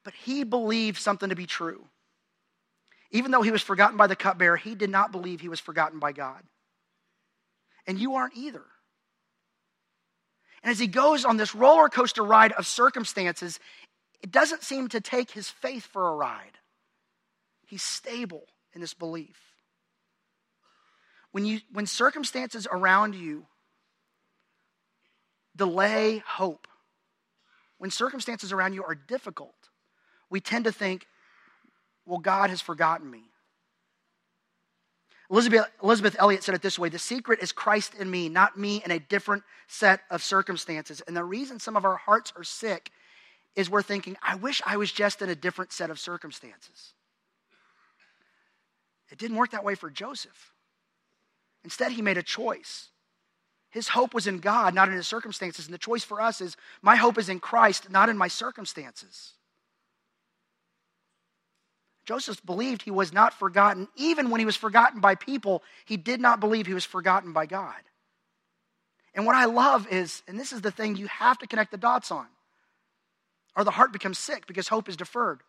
But 0.03 0.13
he 0.13 0.43
believed 0.43 0.97
something 0.97 1.29
to 1.29 1.35
be 1.35 1.45
true. 1.45 1.85
Even 3.11 3.31
though 3.31 3.41
he 3.41 3.51
was 3.51 3.61
forgotten 3.61 3.95
by 3.95 4.07
the 4.07 4.15
cupbearer, 4.15 4.57
he 4.57 4.75
did 4.75 4.89
not 4.89 5.11
believe 5.11 5.39
he 5.39 5.49
was 5.49 5.59
forgotten 5.59 5.99
by 5.99 6.11
God. 6.11 6.41
And 7.85 7.99
you 7.99 8.15
aren't 8.15 8.35
either. 8.35 8.63
And 10.63 10.71
as 10.71 10.79
he 10.79 10.87
goes 10.87 11.25
on 11.25 11.37
this 11.37 11.53
roller 11.53 11.89
coaster 11.89 12.23
ride 12.23 12.53
of 12.53 12.65
circumstances, 12.65 13.59
it 14.21 14.31
doesn't 14.31 14.63
seem 14.63 14.87
to 14.89 15.01
take 15.01 15.31
his 15.31 15.49
faith 15.49 15.85
for 15.85 16.07
a 16.07 16.15
ride. 16.15 16.57
He's 17.65 17.83
stable 17.83 18.45
in 18.73 18.81
this 18.81 18.93
belief. 18.93 19.37
When, 21.31 21.45
you, 21.45 21.59
when 21.71 21.85
circumstances 21.85 22.67
around 22.71 23.15
you 23.15 23.45
delay 25.55 26.23
hope, 26.25 26.67
when 27.77 27.91
circumstances 27.91 28.51
around 28.51 28.73
you 28.73 28.83
are 28.83 28.95
difficult, 28.95 29.62
we 30.33 30.41
tend 30.41 30.65
to 30.65 30.71
think, 30.71 31.05
well, 32.07 32.17
God 32.17 32.49
has 32.49 32.59
forgotten 32.59 33.09
me. 33.09 33.21
Elizabeth, 35.29 35.69
Elisabeth 35.81 36.15
Elliot 36.17 36.43
said 36.43 36.55
it 36.55 36.61
this 36.63 36.79
way 36.79 36.89
The 36.89 36.97
secret 36.97 37.39
is 37.39 37.51
Christ 37.51 37.93
in 37.93 38.09
me, 38.09 38.29
not 38.29 38.57
me 38.57 38.81
in 38.83 38.89
a 38.89 38.99
different 38.99 39.43
set 39.67 40.01
of 40.09 40.23
circumstances. 40.23 41.03
And 41.07 41.15
the 41.15 41.23
reason 41.23 41.59
some 41.59 41.77
of 41.77 41.85
our 41.85 41.97
hearts 41.97 42.33
are 42.35 42.43
sick 42.43 42.89
is 43.55 43.69
we're 43.69 43.83
thinking, 43.83 44.17
I 44.23 44.33
wish 44.33 44.59
I 44.65 44.77
was 44.77 44.91
just 44.91 45.21
in 45.21 45.29
a 45.29 45.35
different 45.35 45.71
set 45.71 45.91
of 45.91 45.99
circumstances. 45.99 46.93
It 49.11 49.19
didn't 49.19 49.37
work 49.37 49.51
that 49.51 49.63
way 49.63 49.75
for 49.75 49.91
Joseph. 49.91 50.51
Instead, 51.63 51.91
he 51.91 52.01
made 52.01 52.17
a 52.17 52.23
choice. 52.23 52.89
His 53.69 53.89
hope 53.89 54.15
was 54.15 54.25
in 54.25 54.39
God, 54.39 54.73
not 54.73 54.89
in 54.89 54.95
his 54.95 55.07
circumstances. 55.07 55.65
And 55.65 55.73
the 55.73 55.77
choice 55.77 56.03
for 56.03 56.19
us 56.19 56.41
is 56.41 56.57
my 56.81 56.95
hope 56.95 57.19
is 57.19 57.29
in 57.29 57.39
Christ, 57.39 57.91
not 57.91 58.09
in 58.09 58.17
my 58.17 58.27
circumstances. 58.27 59.33
Joseph 62.05 62.45
believed 62.45 62.81
he 62.81 62.91
was 62.91 63.13
not 63.13 63.33
forgotten. 63.33 63.87
Even 63.95 64.29
when 64.29 64.39
he 64.39 64.45
was 64.45 64.55
forgotten 64.55 64.99
by 64.99 65.15
people, 65.15 65.63
he 65.85 65.97
did 65.97 66.19
not 66.19 66.39
believe 66.39 66.67
he 66.67 66.73
was 66.73 66.85
forgotten 66.85 67.33
by 67.33 67.45
God. 67.45 67.75
And 69.15 69.25
what 69.25 69.35
I 69.35 69.45
love 69.45 69.87
is, 69.91 70.23
and 70.27 70.39
this 70.39 70.51
is 70.51 70.61
the 70.61 70.71
thing 70.71 70.95
you 70.95 71.07
have 71.07 71.37
to 71.39 71.47
connect 71.47 71.71
the 71.71 71.77
dots 71.77 72.11
on, 72.11 72.25
or 73.55 73.63
the 73.63 73.71
heart 73.71 73.93
becomes 73.93 74.17
sick 74.17 74.47
because 74.47 74.67
hope 74.67 74.89
is 74.89 74.97
deferred. 74.97 75.41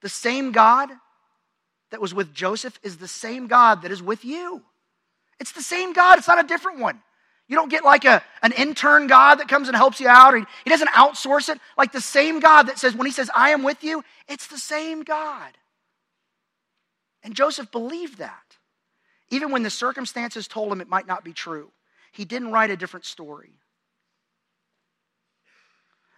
The 0.00 0.08
same 0.08 0.50
God 0.50 0.88
that 1.90 2.00
was 2.00 2.14
with 2.14 2.32
Joseph 2.32 2.78
is 2.82 2.96
the 2.96 3.08
same 3.08 3.46
God 3.46 3.82
that 3.82 3.90
is 3.90 4.02
with 4.02 4.24
you. 4.24 4.62
It's 5.38 5.52
the 5.52 5.62
same 5.62 5.92
God, 5.92 6.18
it's 6.18 6.28
not 6.28 6.42
a 6.42 6.46
different 6.48 6.78
one. 6.78 7.02
You 7.50 7.56
don't 7.56 7.68
get 7.68 7.84
like 7.84 8.04
a, 8.04 8.22
an 8.42 8.52
intern 8.52 9.08
God 9.08 9.40
that 9.40 9.48
comes 9.48 9.66
and 9.66 9.76
helps 9.76 9.98
you 9.98 10.06
out, 10.06 10.34
or 10.34 10.38
he, 10.38 10.70
doesn't 10.70 10.88
outsource 10.90 11.48
it. 11.48 11.58
Like 11.76 11.90
the 11.90 12.00
same 12.00 12.38
God 12.38 12.68
that 12.68 12.78
says, 12.78 12.94
when 12.94 13.06
he 13.06 13.12
says, 13.12 13.28
I 13.34 13.50
am 13.50 13.64
with 13.64 13.82
you, 13.82 14.04
it's 14.28 14.46
the 14.46 14.56
same 14.56 15.02
God. 15.02 15.50
And 17.24 17.34
Joseph 17.34 17.72
believed 17.72 18.18
that. 18.18 18.56
Even 19.30 19.50
when 19.50 19.64
the 19.64 19.70
circumstances 19.70 20.46
told 20.46 20.70
him 20.70 20.80
it 20.80 20.88
might 20.88 21.08
not 21.08 21.24
be 21.24 21.32
true, 21.32 21.72
he 22.12 22.24
didn't 22.24 22.52
write 22.52 22.70
a 22.70 22.76
different 22.76 23.04
story. 23.04 23.50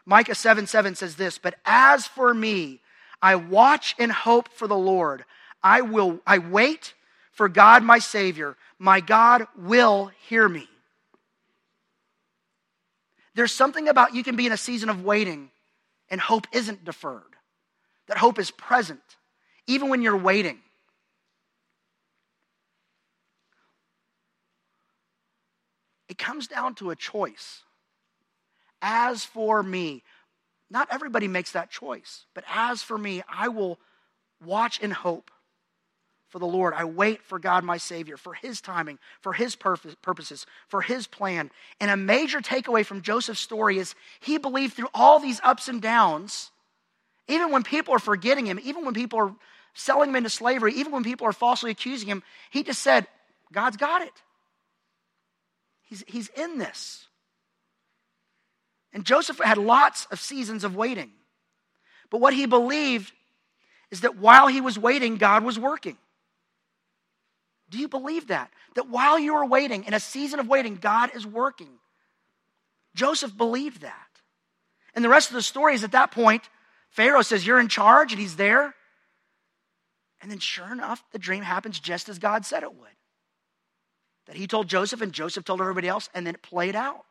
Micah 0.04 0.34
7 0.34 0.66
7 0.66 0.94
says 0.96 1.16
this, 1.16 1.38
but 1.38 1.54
as 1.64 2.06
for 2.06 2.34
me, 2.34 2.80
I 3.22 3.36
watch 3.36 3.94
and 3.98 4.12
hope 4.12 4.48
for 4.48 4.68
the 4.68 4.76
Lord. 4.76 5.24
I 5.62 5.80
will 5.80 6.20
I 6.26 6.36
wait 6.38 6.92
for 7.30 7.48
God 7.48 7.82
my 7.82 8.00
Savior. 8.00 8.54
My 8.78 9.00
God 9.00 9.46
will 9.56 10.10
hear 10.28 10.46
me. 10.46 10.68
There's 13.34 13.52
something 13.52 13.88
about 13.88 14.14
you 14.14 14.22
can 14.22 14.36
be 14.36 14.46
in 14.46 14.52
a 14.52 14.56
season 14.56 14.88
of 14.88 15.04
waiting 15.04 15.50
and 16.10 16.20
hope 16.20 16.46
isn't 16.52 16.84
deferred, 16.84 17.36
that 18.08 18.18
hope 18.18 18.38
is 18.38 18.50
present, 18.50 19.00
even 19.66 19.88
when 19.88 20.02
you're 20.02 20.16
waiting. 20.16 20.58
It 26.08 26.18
comes 26.18 26.46
down 26.46 26.74
to 26.74 26.90
a 26.90 26.96
choice. 26.96 27.62
As 28.82 29.24
for 29.24 29.62
me, 29.62 30.02
not 30.68 30.88
everybody 30.90 31.28
makes 31.28 31.52
that 31.52 31.70
choice, 31.70 32.26
but 32.34 32.44
as 32.52 32.82
for 32.82 32.98
me, 32.98 33.22
I 33.28 33.48
will 33.48 33.78
watch 34.44 34.78
in 34.80 34.90
hope 34.90 35.30
for 36.32 36.38
the 36.38 36.46
Lord. 36.46 36.72
I 36.74 36.84
wait 36.84 37.22
for 37.22 37.38
God, 37.38 37.62
my 37.62 37.76
Savior, 37.76 38.16
for 38.16 38.32
His 38.32 38.62
timing, 38.62 38.98
for 39.20 39.34
His 39.34 39.54
purposes, 39.54 40.46
for 40.66 40.80
His 40.80 41.06
plan. 41.06 41.50
And 41.78 41.90
a 41.90 41.96
major 41.96 42.40
takeaway 42.40 42.86
from 42.86 43.02
Joseph's 43.02 43.38
story 43.38 43.78
is 43.78 43.94
he 44.20 44.38
believed 44.38 44.72
through 44.72 44.88
all 44.94 45.20
these 45.20 45.40
ups 45.44 45.68
and 45.68 45.82
downs, 45.82 46.50
even 47.28 47.52
when 47.52 47.62
people 47.62 47.94
are 47.94 47.98
forgetting 47.98 48.46
him, 48.46 48.58
even 48.62 48.84
when 48.84 48.94
people 48.94 49.18
are 49.18 49.34
selling 49.74 50.08
him 50.08 50.16
into 50.16 50.30
slavery, 50.30 50.74
even 50.74 50.90
when 50.90 51.04
people 51.04 51.26
are 51.26 51.32
falsely 51.32 51.70
accusing 51.70 52.08
him, 52.08 52.22
he 52.50 52.62
just 52.62 52.82
said, 52.82 53.06
God's 53.52 53.76
got 53.76 54.00
it. 54.00 54.12
He's, 55.82 56.02
he's 56.08 56.28
in 56.30 56.56
this. 56.56 57.06
And 58.94 59.04
Joseph 59.04 59.38
had 59.38 59.58
lots 59.58 60.06
of 60.10 60.18
seasons 60.18 60.64
of 60.64 60.74
waiting. 60.74 61.10
But 62.10 62.22
what 62.22 62.32
he 62.32 62.46
believed 62.46 63.12
is 63.90 64.00
that 64.00 64.16
while 64.16 64.48
he 64.48 64.62
was 64.62 64.78
waiting, 64.78 65.16
God 65.16 65.44
was 65.44 65.58
working. 65.58 65.98
Do 67.72 67.78
you 67.78 67.88
believe 67.88 68.28
that? 68.28 68.52
That 68.74 68.90
while 68.90 69.18
you 69.18 69.34
are 69.34 69.46
waiting, 69.46 69.84
in 69.84 69.94
a 69.94 70.00
season 70.00 70.38
of 70.38 70.46
waiting, 70.46 70.76
God 70.76 71.10
is 71.16 71.26
working. 71.26 71.78
Joseph 72.94 73.34
believed 73.34 73.80
that. 73.80 73.96
And 74.94 75.02
the 75.02 75.08
rest 75.08 75.30
of 75.30 75.34
the 75.34 75.42
story 75.42 75.74
is 75.74 75.82
at 75.82 75.92
that 75.92 76.10
point, 76.10 76.42
Pharaoh 76.90 77.22
says, 77.22 77.46
You're 77.46 77.58
in 77.58 77.68
charge, 77.68 78.12
and 78.12 78.20
he's 78.20 78.36
there. 78.36 78.74
And 80.20 80.30
then, 80.30 80.38
sure 80.38 80.70
enough, 80.70 81.02
the 81.12 81.18
dream 81.18 81.42
happens 81.42 81.80
just 81.80 82.10
as 82.10 82.18
God 82.18 82.44
said 82.44 82.62
it 82.62 82.74
would. 82.74 82.88
That 84.26 84.36
he 84.36 84.46
told 84.46 84.68
Joseph, 84.68 85.00
and 85.00 85.10
Joseph 85.10 85.46
told 85.46 85.62
everybody 85.62 85.88
else, 85.88 86.10
and 86.14 86.26
then 86.26 86.34
it 86.34 86.42
played 86.42 86.76
out. 86.76 87.06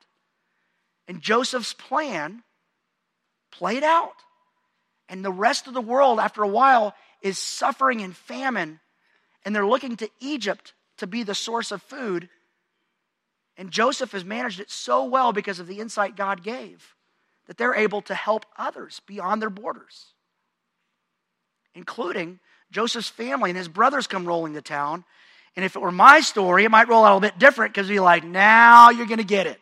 And 1.08 1.22
Joseph's 1.22 1.74
plan 1.74 2.44
played 3.52 3.84
out. 3.84 4.14
And 5.10 5.26
the 5.26 5.32
rest 5.32 5.66
of 5.66 5.74
the 5.74 5.82
world, 5.82 6.20
after 6.20 6.44
a 6.44 6.48
while, 6.48 6.94
is 7.24 7.40
suffering 7.40 8.00
in 8.00 8.14
famine, 8.14 8.80
and 9.46 9.56
they're 9.56 9.66
looking 9.66 9.96
to 9.98 10.10
Egypt 10.20 10.74
to 10.98 11.08
be 11.08 11.24
the 11.24 11.36
source 11.36 11.72
of 11.72 11.82
food. 11.82 12.30
And 13.58 13.72
Joseph 13.72 14.12
has 14.12 14.24
managed 14.24 14.60
it 14.60 14.72
so 14.72 15.06
well 15.06 15.34
because 15.34 15.60
of 15.60 15.68
the 15.68 15.80
insight 15.80 16.16
God 16.16 16.44
gave 16.44 16.96
that 17.48 17.58
they're 17.58 17.76
able 17.76 18.02
to 18.04 18.16
help 18.16 18.46
others 18.58 19.02
beyond 19.06 19.42
their 19.42 19.50
borders, 19.50 20.14
including 21.76 22.40
Joseph's 22.72 23.10
family 23.10 23.50
and 23.50 23.58
his 23.58 23.68
brothers 23.68 24.08
come 24.08 24.26
rolling 24.26 24.54
to 24.54 24.62
town. 24.62 25.04
And 25.56 25.66
if 25.66 25.76
it 25.76 25.82
were 25.82 25.92
my 25.92 26.22
story, 26.22 26.64
it 26.64 26.72
might 26.72 26.88
roll 26.88 27.04
out 27.04 27.18
a 27.18 27.22
bit 27.22 27.40
different 27.40 27.74
because 27.74 27.90
you're 27.90 28.04
like, 28.04 28.24
now 28.24 28.90
you're 28.90 29.06
going 29.06 29.18
to 29.18 29.26
get 29.26 29.48
it. 29.48 29.60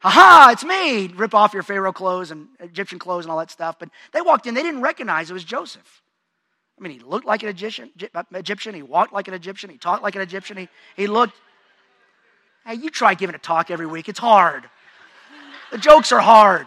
Ha 0.00 0.10
ha, 0.10 0.48
it's 0.52 0.64
me. 0.64 1.08
Rip 1.08 1.34
off 1.34 1.54
your 1.54 1.62
Pharaoh 1.62 1.92
clothes 1.92 2.30
and 2.30 2.48
Egyptian 2.60 2.98
clothes 2.98 3.24
and 3.24 3.32
all 3.32 3.38
that 3.38 3.50
stuff. 3.50 3.78
But 3.78 3.90
they 4.12 4.20
walked 4.20 4.46
in, 4.46 4.54
they 4.54 4.62
didn't 4.62 4.82
recognize 4.82 5.30
it 5.30 5.34
was 5.34 5.44
Joseph. 5.44 6.02
I 6.78 6.82
mean, 6.82 6.92
he 6.92 7.04
looked 7.04 7.26
like 7.26 7.42
an 7.42 7.48
Egyptian, 7.48 7.90
uh, 8.14 8.22
Egyptian. 8.34 8.74
He 8.74 8.82
walked 8.82 9.12
like 9.12 9.26
an 9.28 9.34
Egyptian. 9.34 9.70
He 9.70 9.78
talked 9.78 10.02
like 10.02 10.14
an 10.14 10.22
Egyptian. 10.22 10.56
He, 10.56 10.68
he 10.96 11.06
looked. 11.06 11.34
Hey, 12.64 12.74
you 12.74 12.90
try 12.90 13.14
giving 13.14 13.34
a 13.34 13.38
talk 13.38 13.70
every 13.70 13.86
week. 13.86 14.08
It's 14.08 14.18
hard. 14.18 14.64
The 15.72 15.78
jokes 15.78 16.12
are 16.12 16.20
hard. 16.20 16.66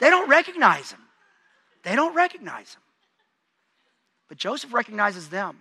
They 0.00 0.10
don't 0.10 0.28
recognize 0.28 0.92
him. 0.92 1.00
They 1.82 1.94
don't 1.94 2.14
recognize 2.14 2.74
him. 2.74 2.82
But 4.28 4.38
Joseph 4.38 4.72
recognizes 4.72 5.28
them. 5.28 5.58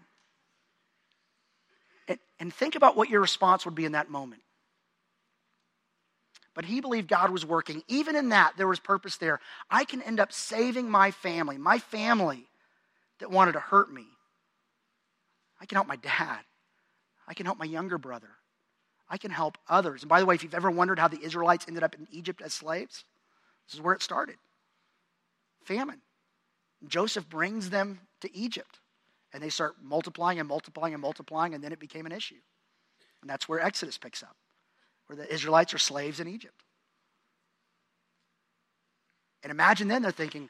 And, 2.08 2.20
and 2.40 2.54
think 2.54 2.76
about 2.76 2.96
what 2.96 3.10
your 3.10 3.22
response 3.22 3.66
would 3.66 3.76
be 3.76 3.86
in 3.86 3.94
that 3.94 4.10
moment. 4.10 4.42
But 6.58 6.66
he 6.66 6.82
believed 6.82 7.08
God 7.08 7.30
was 7.30 7.46
working. 7.46 7.84
Even 7.88 8.16
in 8.16 8.30
that, 8.30 8.54
there 8.58 8.68
was 8.68 8.80
purpose 8.80 9.18
there. 9.18 9.40
I 9.70 9.86
can 9.86 10.02
end 10.02 10.20
up 10.20 10.34
saving 10.34 10.90
my 10.90 11.12
family, 11.12 11.56
my 11.56 11.78
family 11.78 12.48
that 13.20 13.30
wanted 13.30 13.52
to 13.52 13.60
hurt 13.60 13.94
me. 13.94 14.08
I 15.62 15.68
can 15.68 15.76
help 15.76 15.88
my 15.88 15.98
dad. 15.98 16.40
I 17.28 17.36
can 17.36 17.46
help 17.46 17.60
my 17.60 17.66
younger 17.66 18.00
brother. 18.00 18.30
I 19.08 19.20
can 19.20 19.30
help 19.30 19.60
others. 19.70 20.02
And 20.02 20.10
by 20.10 20.20
the 20.20 20.26
way, 20.26 20.34
if 20.34 20.42
you've 20.42 20.56
ever 20.56 20.72
wondered 20.72 20.98
how 20.98 21.08
the 21.08 21.22
Israelites 21.22 21.66
ended 21.68 21.84
up 21.84 21.94
in 21.94 22.08
Egypt 22.12 22.42
as 22.42 22.56
slaves, 22.56 23.06
this 23.68 23.76
is 23.76 23.82
where 23.82 23.94
it 23.94 24.02
started 24.02 24.38
famine. 25.64 26.02
Joseph 26.88 27.30
brings 27.30 27.70
them 27.70 28.00
to 28.22 28.36
Egypt, 28.36 28.80
and 29.32 29.44
they 29.44 29.50
start 29.50 29.76
multiplying 29.84 30.40
and 30.40 30.50
multiplying 30.50 30.96
and 30.96 31.02
multiplying, 31.04 31.54
and 31.54 31.64
then 31.64 31.72
it 31.72 31.80
became 31.80 32.08
an 32.08 32.12
issue. 32.12 32.42
And 33.22 33.30
that's 33.30 33.48
where 33.48 33.60
Exodus 33.60 34.00
picks 34.00 34.24
up, 34.24 34.36
where 35.08 35.18
the 35.18 35.34
Israelites 35.34 35.74
are 35.74 35.80
slaves 35.80 36.20
in 36.20 36.28
Egypt. 36.28 36.64
And 39.44 39.52
imagine 39.52 39.88
then 39.88 40.02
they're 40.02 40.12
thinking, 40.12 40.50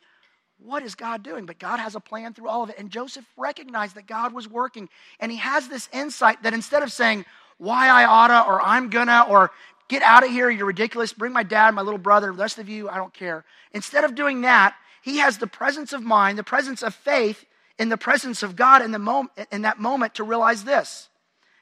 what 0.60 0.84
is 0.84 0.96
God 0.96 1.24
doing? 1.24 1.46
But 1.46 1.60
God 1.60 1.78
has 1.78 1.96
a 1.96 2.00
plan 2.00 2.34
through 2.34 2.50
all 2.50 2.64
of 2.64 2.70
it. 2.70 2.80
And 2.80 2.90
Joseph 2.90 3.26
recognized 3.38 3.96
that 3.96 4.08
God 4.08 4.34
was 4.34 4.48
working. 4.48 4.90
And 5.20 5.32
he 5.32 5.38
has 5.38 5.68
this 5.68 5.88
insight 5.94 6.44
that 6.44 6.54
instead 6.54 6.84
of 6.84 6.92
saying, 6.92 7.26
why 7.58 7.90
I 7.90 8.06
oughta, 8.06 8.48
or 8.48 8.62
I'm 8.62 8.90
gonna, 8.90 9.26
or 9.30 9.52
get 9.88 10.02
out 10.02 10.24
of 10.24 10.32
here, 10.32 10.50
you're 10.50 10.66
ridiculous, 10.66 11.14
bring 11.14 11.34
my 11.34 11.44
dad, 11.44 11.74
my 11.74 11.82
little 11.82 12.00
brother, 12.00 12.28
the 12.28 12.34
rest 12.34 12.60
of 12.60 12.70
you, 12.70 12.90
I 12.90 12.98
don't 12.98 13.14
care. 13.14 13.46
Instead 13.74 14.04
of 14.04 14.16
doing 14.16 14.42
that, 14.42 14.76
he 15.02 15.18
has 15.18 15.38
the 15.38 15.48
presence 15.48 15.94
of 15.94 16.04
mind, 16.04 16.38
the 16.38 16.44
presence 16.44 16.84
of 16.84 16.94
faith 16.94 17.46
in 17.80 17.90
the 17.90 17.98
presence 17.98 18.44
of 18.44 18.56
God 18.56 18.82
in, 18.82 18.92
the 18.92 19.00
moment, 19.00 19.32
in 19.52 19.62
that 19.62 19.80
moment 19.80 20.16
to 20.16 20.24
realize 20.24 20.64
this. 20.64 21.10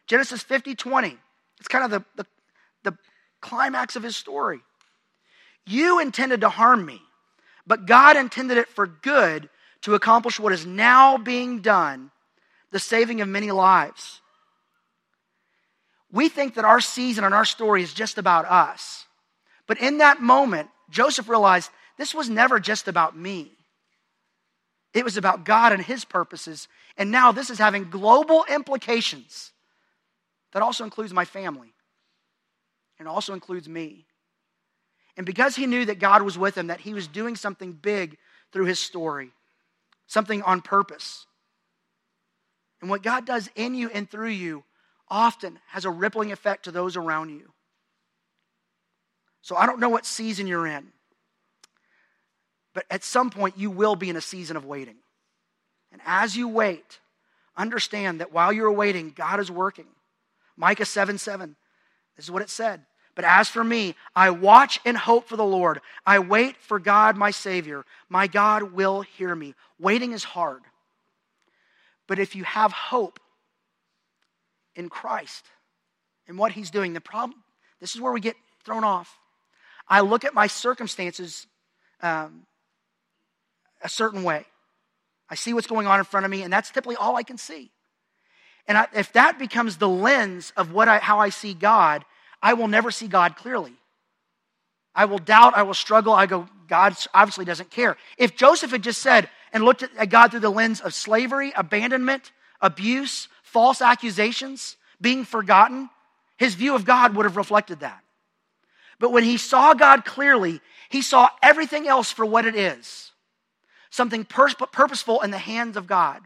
Genesis 0.08 0.42
50 0.42 0.76
20. 0.76 1.18
It's 1.60 1.68
kind 1.68 1.86
of 1.86 1.92
the, 1.92 2.24
the, 2.24 2.28
the 2.35 2.35
climax 3.46 3.96
of 3.96 4.04
his 4.04 4.16
story. 4.16 4.60
You 5.68 6.00
intended 6.00 6.42
to 6.42 6.50
harm 6.50 6.86
me, 6.86 7.02
but 7.66 7.86
God 7.86 8.18
intended 8.18 8.58
it 8.58 8.68
for 8.68 8.88
good 8.88 9.50
to 9.82 9.94
accomplish 9.94 10.40
what 10.40 10.52
is 10.52 10.66
now 10.66 11.18
being 11.18 11.62
done 11.62 12.12
the 12.72 12.80
saving 12.80 13.22
of 13.22 13.28
many 13.28 13.52
lives. 13.52 14.20
We 16.12 16.28
think 16.28 16.56
that 16.56 16.66
our 16.66 16.82
season 16.82 17.24
and 17.24 17.34
our 17.34 17.46
story 17.46 17.84
is 17.84 17.94
just 17.94 18.18
about 18.18 18.46
us. 18.46 19.06
But 19.68 19.80
in 19.80 20.00
that 20.00 20.22
moment, 20.22 20.70
Joseph 20.90 21.30
realized 21.30 21.70
this 21.98 22.14
was 22.14 22.30
never 22.30 22.60
just 22.60 22.88
about 22.88 23.16
me. 23.16 23.52
It 24.94 25.04
was 25.04 25.18
about 25.18 25.46
God 25.46 25.72
and 25.72 25.82
His 25.82 26.04
purposes. 26.04 26.68
And 26.98 27.12
now 27.12 27.32
this 27.32 27.50
is 27.50 27.60
having 27.60 27.90
global 27.90 28.44
implications 28.50 29.52
that 30.52 30.64
also 30.64 30.84
includes 30.84 31.14
my 31.14 31.26
family 31.26 31.75
and 33.00 33.08
also 33.08 33.34
includes 33.34 33.68
me. 33.68 34.06
And 35.18 35.26
because 35.26 35.56
he 35.56 35.66
knew 35.66 35.86
that 35.86 36.00
God 36.00 36.22
was 36.22 36.38
with 36.38 36.58
him, 36.58 36.68
that 36.68 36.82
he 36.82 36.94
was 36.94 37.08
doing 37.08 37.36
something 37.36 37.72
big 37.72 38.18
through 38.52 38.66
his 38.66 38.80
story, 38.80 39.32
something 40.08 40.42
on 40.42 40.62
purpose. 40.62 41.26
And 42.82 42.90
what 42.90 43.04
God 43.04 43.26
does 43.26 43.50
in 43.56 43.76
you 43.76 43.90
and 43.90 44.10
through 44.10 44.30
you 44.30 44.64
often 45.10 45.60
has 45.68 45.86
a 45.86 45.90
rippling 45.90 46.32
effect 46.32 46.66
to 46.66 46.72
those 46.72 46.98
around 46.98 47.30
you. 47.30 47.52
So 49.42 49.56
I 49.56 49.66
don't 49.66 49.80
know 49.80 49.90
what 49.90 50.06
season 50.06 50.48
you're 50.48 50.68
in. 50.68 50.88
But 52.74 52.86
at 52.90 53.04
some 53.04 53.30
point, 53.30 53.58
you 53.58 53.72
will 53.72 53.96
be 53.96 54.10
in 54.10 54.18
a 54.18 54.22
season 54.22 54.58
of 54.58 54.66
waiting. 54.66 54.98
And 55.92 56.02
as 56.06 56.36
you 56.36 56.48
wait, 56.48 57.00
understand 57.56 58.20
that 58.20 58.34
while 58.34 58.52
you're 58.52 58.72
waiting, 58.72 59.14
God 59.16 59.40
is 59.40 59.50
working. 59.50 59.86
Micah 60.58 60.86
7 60.86 61.18
7, 61.18 61.56
this 62.16 62.26
is 62.26 62.32
what 62.32 62.42
it 62.42 62.50
said. 62.50 62.82
But 63.16 63.26
as 63.26 63.48
for 63.48 63.64
me, 63.64 63.96
I 64.16 64.30
watch 64.30 64.80
and 64.86 64.98
hope 64.98 65.28
for 65.28 65.38
the 65.38 65.46
Lord. 65.46 65.80
I 66.06 66.20
wait 66.20 66.58
for 66.58 66.80
God, 66.80 67.16
my 67.16 67.32
Savior. 67.32 67.86
My 68.10 68.28
God 68.28 68.74
will 68.74 69.02
hear 69.02 69.34
me. 69.34 69.56
Waiting 69.80 70.12
is 70.12 70.24
hard. 70.24 70.64
But 72.08 72.20
if 72.20 72.36
you 72.36 72.44
have 72.44 72.72
hope 72.74 73.20
in 74.76 74.90
Christ 74.90 75.46
and 76.28 76.38
what 76.38 76.52
He's 76.52 76.70
doing, 76.70 76.94
the 76.94 77.02
problem, 77.02 77.42
this 77.80 77.96
is 77.96 78.02
where 78.02 78.12
we 78.12 78.20
get 78.20 78.36
thrown 78.66 78.84
off. 78.84 79.18
I 79.88 80.02
look 80.02 80.26
at 80.26 80.34
my 80.34 80.48
circumstances 80.48 81.48
um, 82.02 82.46
a 83.82 83.90
certain 83.90 84.24
way. 84.24 84.46
I 85.30 85.36
see 85.36 85.54
what's 85.54 85.68
going 85.68 85.88
on 85.88 86.00
in 86.00 86.06
front 86.06 86.26
of 86.26 86.32
me, 86.32 86.44
and 86.44 86.52
that's 86.52 86.70
typically 86.70 86.96
all 86.96 87.16
I 87.16 87.24
can 87.24 87.38
see. 87.38 87.72
And 88.68 88.78
I, 88.78 88.88
if 88.94 89.14
that 89.14 89.38
becomes 89.38 89.78
the 89.78 89.90
lens 89.90 90.54
of 90.58 90.72
what 90.72 90.88
I, 90.88 91.00
how 91.00 91.20
I 91.20 91.30
see 91.30 91.54
God, 91.54 92.04
I 92.42 92.54
will 92.54 92.68
never 92.68 92.92
see 92.92 93.08
God 93.08 93.36
clearly. 93.36 93.74
I 94.94 95.06
will 95.06 95.20
doubt, 95.20 95.58
I 95.58 95.64
will 95.64 95.74
struggle. 95.74 96.14
I 96.14 96.26
go, 96.26 96.48
God 96.68 96.96
obviously 97.14 97.46
doesn't 97.46 97.70
care. 97.70 97.98
If 98.18 98.36
Joseph 98.36 98.72
had 98.72 98.82
just 98.82 99.02
said 99.02 99.30
and 99.54 99.64
looked 99.64 99.84
at 99.84 100.10
God 100.10 100.32
through 100.32 100.40
the 100.40 100.50
lens 100.50 100.82
of 100.82 100.94
slavery, 100.94 101.54
abandonment, 101.56 102.32
abuse, 102.62 103.28
false 103.44 103.82
accusations, 103.82 104.78
being 105.02 105.26
forgotten, 105.26 105.90
his 106.38 106.56
view 106.56 106.76
of 106.76 106.86
God 106.86 107.16
would 107.16 107.26
have 107.26 107.38
reflected 107.38 107.82
that. 107.82 108.02
But 109.00 109.12
when 109.12 109.24
he 109.24 109.38
saw 109.38 109.74
God 109.74 110.06
clearly, 110.06 110.62
he 110.90 111.02
saw 111.02 111.30
everything 111.44 111.88
else 111.88 112.12
for 112.12 112.26
what 112.26 112.46
it 112.46 112.56
is 112.56 113.12
something 113.90 114.26
purposeful 114.26 115.22
in 115.22 115.32
the 115.32 115.38
hands 115.38 115.78
of 115.78 115.88
God, 115.88 116.22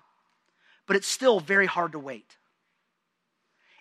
but 0.89 0.95
it's 0.95 1.07
still 1.07 1.39
very 1.39 1.67
hard 1.67 1.91
to 1.91 1.99
wait. 1.99 2.35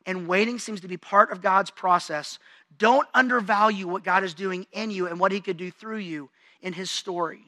And 0.04 0.28
waiting 0.28 0.58
seems 0.58 0.82
to 0.82 0.88
be 0.88 0.98
part 0.98 1.32
of 1.32 1.40
God's 1.40 1.70
process. 1.70 2.38
Don't 2.76 3.08
undervalue 3.14 3.88
what 3.88 4.04
God 4.04 4.24
is 4.24 4.34
doing 4.34 4.66
in 4.72 4.90
you 4.90 5.06
and 5.06 5.18
what 5.18 5.32
He 5.32 5.40
could 5.40 5.56
do 5.56 5.70
through 5.70 6.00
you 6.00 6.28
in 6.60 6.74
His 6.74 6.90
story 6.90 7.44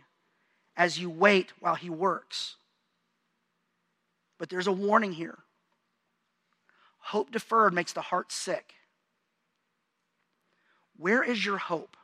as 0.78 0.98
you 0.98 1.10
wait 1.10 1.52
while 1.60 1.74
He 1.74 1.90
works. 1.90 2.56
But 4.38 4.48
there's 4.48 4.66
a 4.66 4.72
warning 4.72 5.12
here 5.12 5.36
hope 7.00 7.30
deferred 7.30 7.74
makes 7.74 7.92
the 7.92 8.00
heart 8.00 8.32
sick. 8.32 8.72
Where 10.96 11.22
is 11.22 11.44
your 11.44 11.58
hope? 11.58 11.98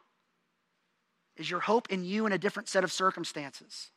Is 1.36 1.50
your 1.50 1.60
hope 1.60 1.88
in 1.88 2.04
you 2.04 2.26
in 2.26 2.32
a 2.32 2.38
different 2.38 2.68
set 2.68 2.84
of 2.84 2.92
circumstances? 2.92 3.92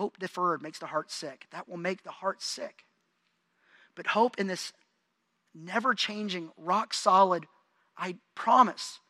Hope 0.00 0.18
deferred 0.18 0.62
makes 0.62 0.78
the 0.78 0.86
heart 0.86 1.10
sick. 1.10 1.46
That 1.50 1.68
will 1.68 1.76
make 1.76 2.04
the 2.04 2.10
heart 2.10 2.40
sick. 2.40 2.86
But 3.94 4.06
hope 4.06 4.38
in 4.38 4.46
this 4.46 4.72
never 5.54 5.92
changing, 5.92 6.52
rock 6.56 6.94
solid, 6.94 7.44
I 7.98 8.16
promise 8.34 9.00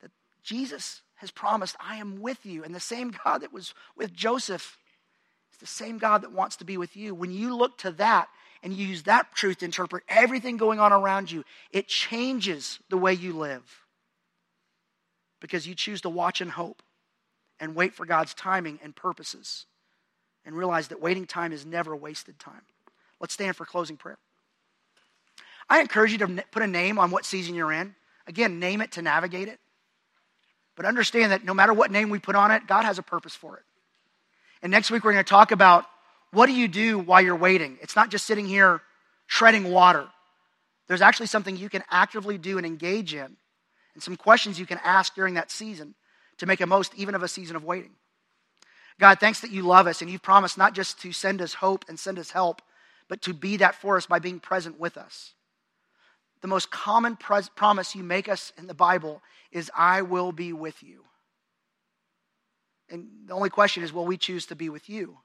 that 0.00 0.10
Jesus 0.42 1.02
has 1.18 1.30
promised, 1.30 1.76
I 1.78 1.98
am 1.98 2.20
with 2.20 2.44
you. 2.44 2.64
And 2.64 2.74
the 2.74 2.80
same 2.80 3.14
God 3.24 3.42
that 3.42 3.52
was 3.52 3.72
with 3.96 4.12
Joseph 4.12 4.78
is 5.52 5.58
the 5.60 5.66
same 5.68 5.98
God 5.98 6.22
that 6.22 6.32
wants 6.32 6.56
to 6.56 6.64
be 6.64 6.76
with 6.76 6.96
you. 6.96 7.14
When 7.14 7.30
you 7.30 7.54
look 7.54 7.78
to 7.78 7.92
that 7.92 8.26
and 8.64 8.72
you 8.72 8.84
use 8.84 9.04
that 9.04 9.36
truth 9.36 9.58
to 9.58 9.64
interpret 9.64 10.02
everything 10.08 10.56
going 10.56 10.80
on 10.80 10.92
around 10.92 11.30
you, 11.30 11.44
it 11.70 11.86
changes 11.86 12.80
the 12.90 12.98
way 12.98 13.12
you 13.14 13.32
live 13.32 13.84
because 15.40 15.68
you 15.68 15.76
choose 15.76 16.00
to 16.00 16.10
watch 16.10 16.40
and 16.40 16.50
hope 16.50 16.82
and 17.60 17.76
wait 17.76 17.94
for 17.94 18.04
God's 18.04 18.34
timing 18.34 18.80
and 18.82 18.96
purposes 18.96 19.66
and 20.44 20.56
realize 20.56 20.88
that 20.88 21.00
waiting 21.00 21.26
time 21.26 21.52
is 21.52 21.64
never 21.64 21.94
wasted 21.94 22.38
time. 22.38 22.62
Let's 23.20 23.34
stand 23.34 23.56
for 23.56 23.64
closing 23.64 23.96
prayer. 23.96 24.18
I 25.68 25.80
encourage 25.80 26.12
you 26.12 26.18
to 26.18 26.44
put 26.50 26.62
a 26.62 26.66
name 26.66 26.98
on 26.98 27.10
what 27.10 27.24
season 27.24 27.54
you're 27.54 27.72
in. 27.72 27.94
Again, 28.26 28.58
name 28.58 28.80
it 28.80 28.92
to 28.92 29.02
navigate 29.02 29.48
it. 29.48 29.58
But 30.76 30.86
understand 30.86 31.32
that 31.32 31.44
no 31.44 31.54
matter 31.54 31.72
what 31.72 31.90
name 31.90 32.10
we 32.10 32.18
put 32.18 32.34
on 32.34 32.50
it, 32.50 32.66
God 32.66 32.84
has 32.84 32.98
a 32.98 33.02
purpose 33.02 33.34
for 33.34 33.56
it. 33.56 33.62
And 34.62 34.70
next 34.70 34.90
week, 34.90 35.04
we're 35.04 35.12
going 35.12 35.24
to 35.24 35.28
talk 35.28 35.52
about 35.52 35.84
what 36.30 36.46
do 36.46 36.52
you 36.52 36.68
do 36.68 36.98
while 36.98 37.20
you're 37.20 37.36
waiting? 37.36 37.78
It's 37.82 37.96
not 37.96 38.10
just 38.10 38.26
sitting 38.26 38.46
here 38.46 38.80
treading 39.28 39.70
water. 39.70 40.06
There's 40.88 41.02
actually 41.02 41.26
something 41.26 41.56
you 41.56 41.68
can 41.68 41.82
actively 41.90 42.38
do 42.38 42.58
and 42.58 42.66
engage 42.66 43.14
in, 43.14 43.36
and 43.94 44.02
some 44.02 44.16
questions 44.16 44.58
you 44.58 44.66
can 44.66 44.80
ask 44.82 45.14
during 45.14 45.34
that 45.34 45.50
season 45.50 45.94
to 46.38 46.46
make 46.46 46.60
a 46.60 46.66
most 46.66 46.94
even 46.96 47.14
of 47.14 47.22
a 47.22 47.28
season 47.28 47.56
of 47.56 47.64
waiting. 47.64 47.92
God, 49.00 49.18
thanks 49.18 49.40
that 49.40 49.50
you 49.50 49.62
love 49.62 49.86
us 49.86 50.02
and 50.02 50.10
you've 50.10 50.22
promised 50.22 50.58
not 50.58 50.74
just 50.74 51.00
to 51.02 51.12
send 51.12 51.40
us 51.40 51.54
hope 51.54 51.84
and 51.88 51.98
send 51.98 52.18
us 52.18 52.30
help, 52.30 52.62
but 53.08 53.22
to 53.22 53.34
be 53.34 53.56
that 53.58 53.74
for 53.74 53.96
us 53.96 54.06
by 54.06 54.18
being 54.18 54.40
present 54.40 54.78
with 54.78 54.96
us. 54.96 55.34
The 56.40 56.48
most 56.48 56.70
common 56.70 57.16
pres- 57.16 57.48
promise 57.48 57.94
you 57.94 58.02
make 58.02 58.28
us 58.28 58.52
in 58.58 58.66
the 58.66 58.74
Bible 58.74 59.22
is, 59.50 59.70
I 59.76 60.02
will 60.02 60.32
be 60.32 60.52
with 60.52 60.82
you. 60.82 61.04
And 62.90 63.08
the 63.26 63.34
only 63.34 63.50
question 63.50 63.82
is, 63.82 63.92
will 63.92 64.06
we 64.06 64.16
choose 64.16 64.46
to 64.46 64.56
be 64.56 64.68
with 64.68 64.88
you? 64.88 65.18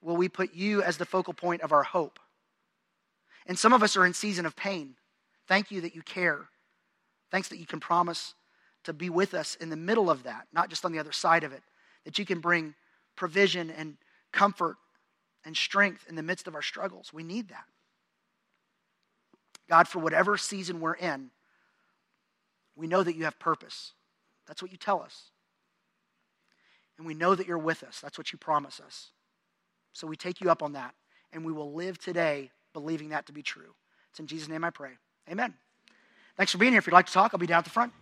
Will 0.00 0.16
we 0.16 0.28
put 0.28 0.54
you 0.54 0.82
as 0.82 0.98
the 0.98 1.06
focal 1.06 1.34
point 1.34 1.62
of 1.62 1.72
our 1.72 1.82
hope? 1.82 2.20
And 3.46 3.58
some 3.58 3.72
of 3.72 3.82
us 3.82 3.96
are 3.96 4.06
in 4.06 4.12
season 4.12 4.46
of 4.46 4.54
pain. 4.54 4.94
Thank 5.48 5.70
you 5.70 5.80
that 5.80 5.94
you 5.94 6.02
care. 6.02 6.48
Thanks 7.30 7.48
that 7.48 7.58
you 7.58 7.66
can 7.66 7.80
promise 7.80 8.34
to 8.84 8.92
be 8.92 9.10
with 9.10 9.34
us 9.34 9.56
in 9.56 9.70
the 9.70 9.76
middle 9.76 10.10
of 10.10 10.24
that, 10.24 10.46
not 10.52 10.68
just 10.68 10.84
on 10.84 10.92
the 10.92 10.98
other 10.98 11.12
side 11.12 11.42
of 11.42 11.52
it. 11.52 11.62
That 12.06 12.18
you 12.18 12.24
can 12.24 12.40
bring 12.40 12.74
provision 13.16 13.68
and 13.68 13.98
comfort 14.32 14.76
and 15.44 15.54
strength 15.54 16.06
in 16.08 16.14
the 16.14 16.22
midst 16.22 16.46
of 16.46 16.54
our 16.54 16.62
struggles. 16.62 17.12
We 17.12 17.22
need 17.22 17.50
that. 17.50 17.64
God, 19.68 19.86
for 19.88 19.98
whatever 19.98 20.38
season 20.38 20.80
we're 20.80 20.94
in, 20.94 21.30
we 22.74 22.86
know 22.86 23.02
that 23.02 23.16
you 23.16 23.24
have 23.24 23.38
purpose. 23.38 23.92
That's 24.46 24.62
what 24.62 24.70
you 24.70 24.78
tell 24.78 25.02
us. 25.02 25.30
And 26.96 27.06
we 27.06 27.14
know 27.14 27.34
that 27.34 27.46
you're 27.46 27.58
with 27.58 27.82
us. 27.82 28.00
That's 28.00 28.16
what 28.16 28.32
you 28.32 28.38
promise 28.38 28.80
us. 28.80 29.10
So 29.92 30.06
we 30.06 30.16
take 30.16 30.40
you 30.40 30.50
up 30.50 30.62
on 30.62 30.72
that, 30.72 30.94
and 31.32 31.44
we 31.44 31.52
will 31.52 31.72
live 31.72 31.98
today 31.98 32.50
believing 32.72 33.08
that 33.10 33.26
to 33.26 33.32
be 33.32 33.42
true. 33.42 33.74
It's 34.10 34.20
in 34.20 34.26
Jesus' 34.26 34.48
name 34.48 34.64
I 34.64 34.70
pray. 34.70 34.92
Amen. 35.30 35.54
Thanks 36.36 36.52
for 36.52 36.58
being 36.58 36.72
here. 36.72 36.78
If 36.78 36.86
you'd 36.86 36.92
like 36.92 37.06
to 37.06 37.12
talk, 37.12 37.32
I'll 37.32 37.38
be 37.38 37.46
down 37.46 37.58
at 37.58 37.64
the 37.64 37.70
front. 37.70 37.92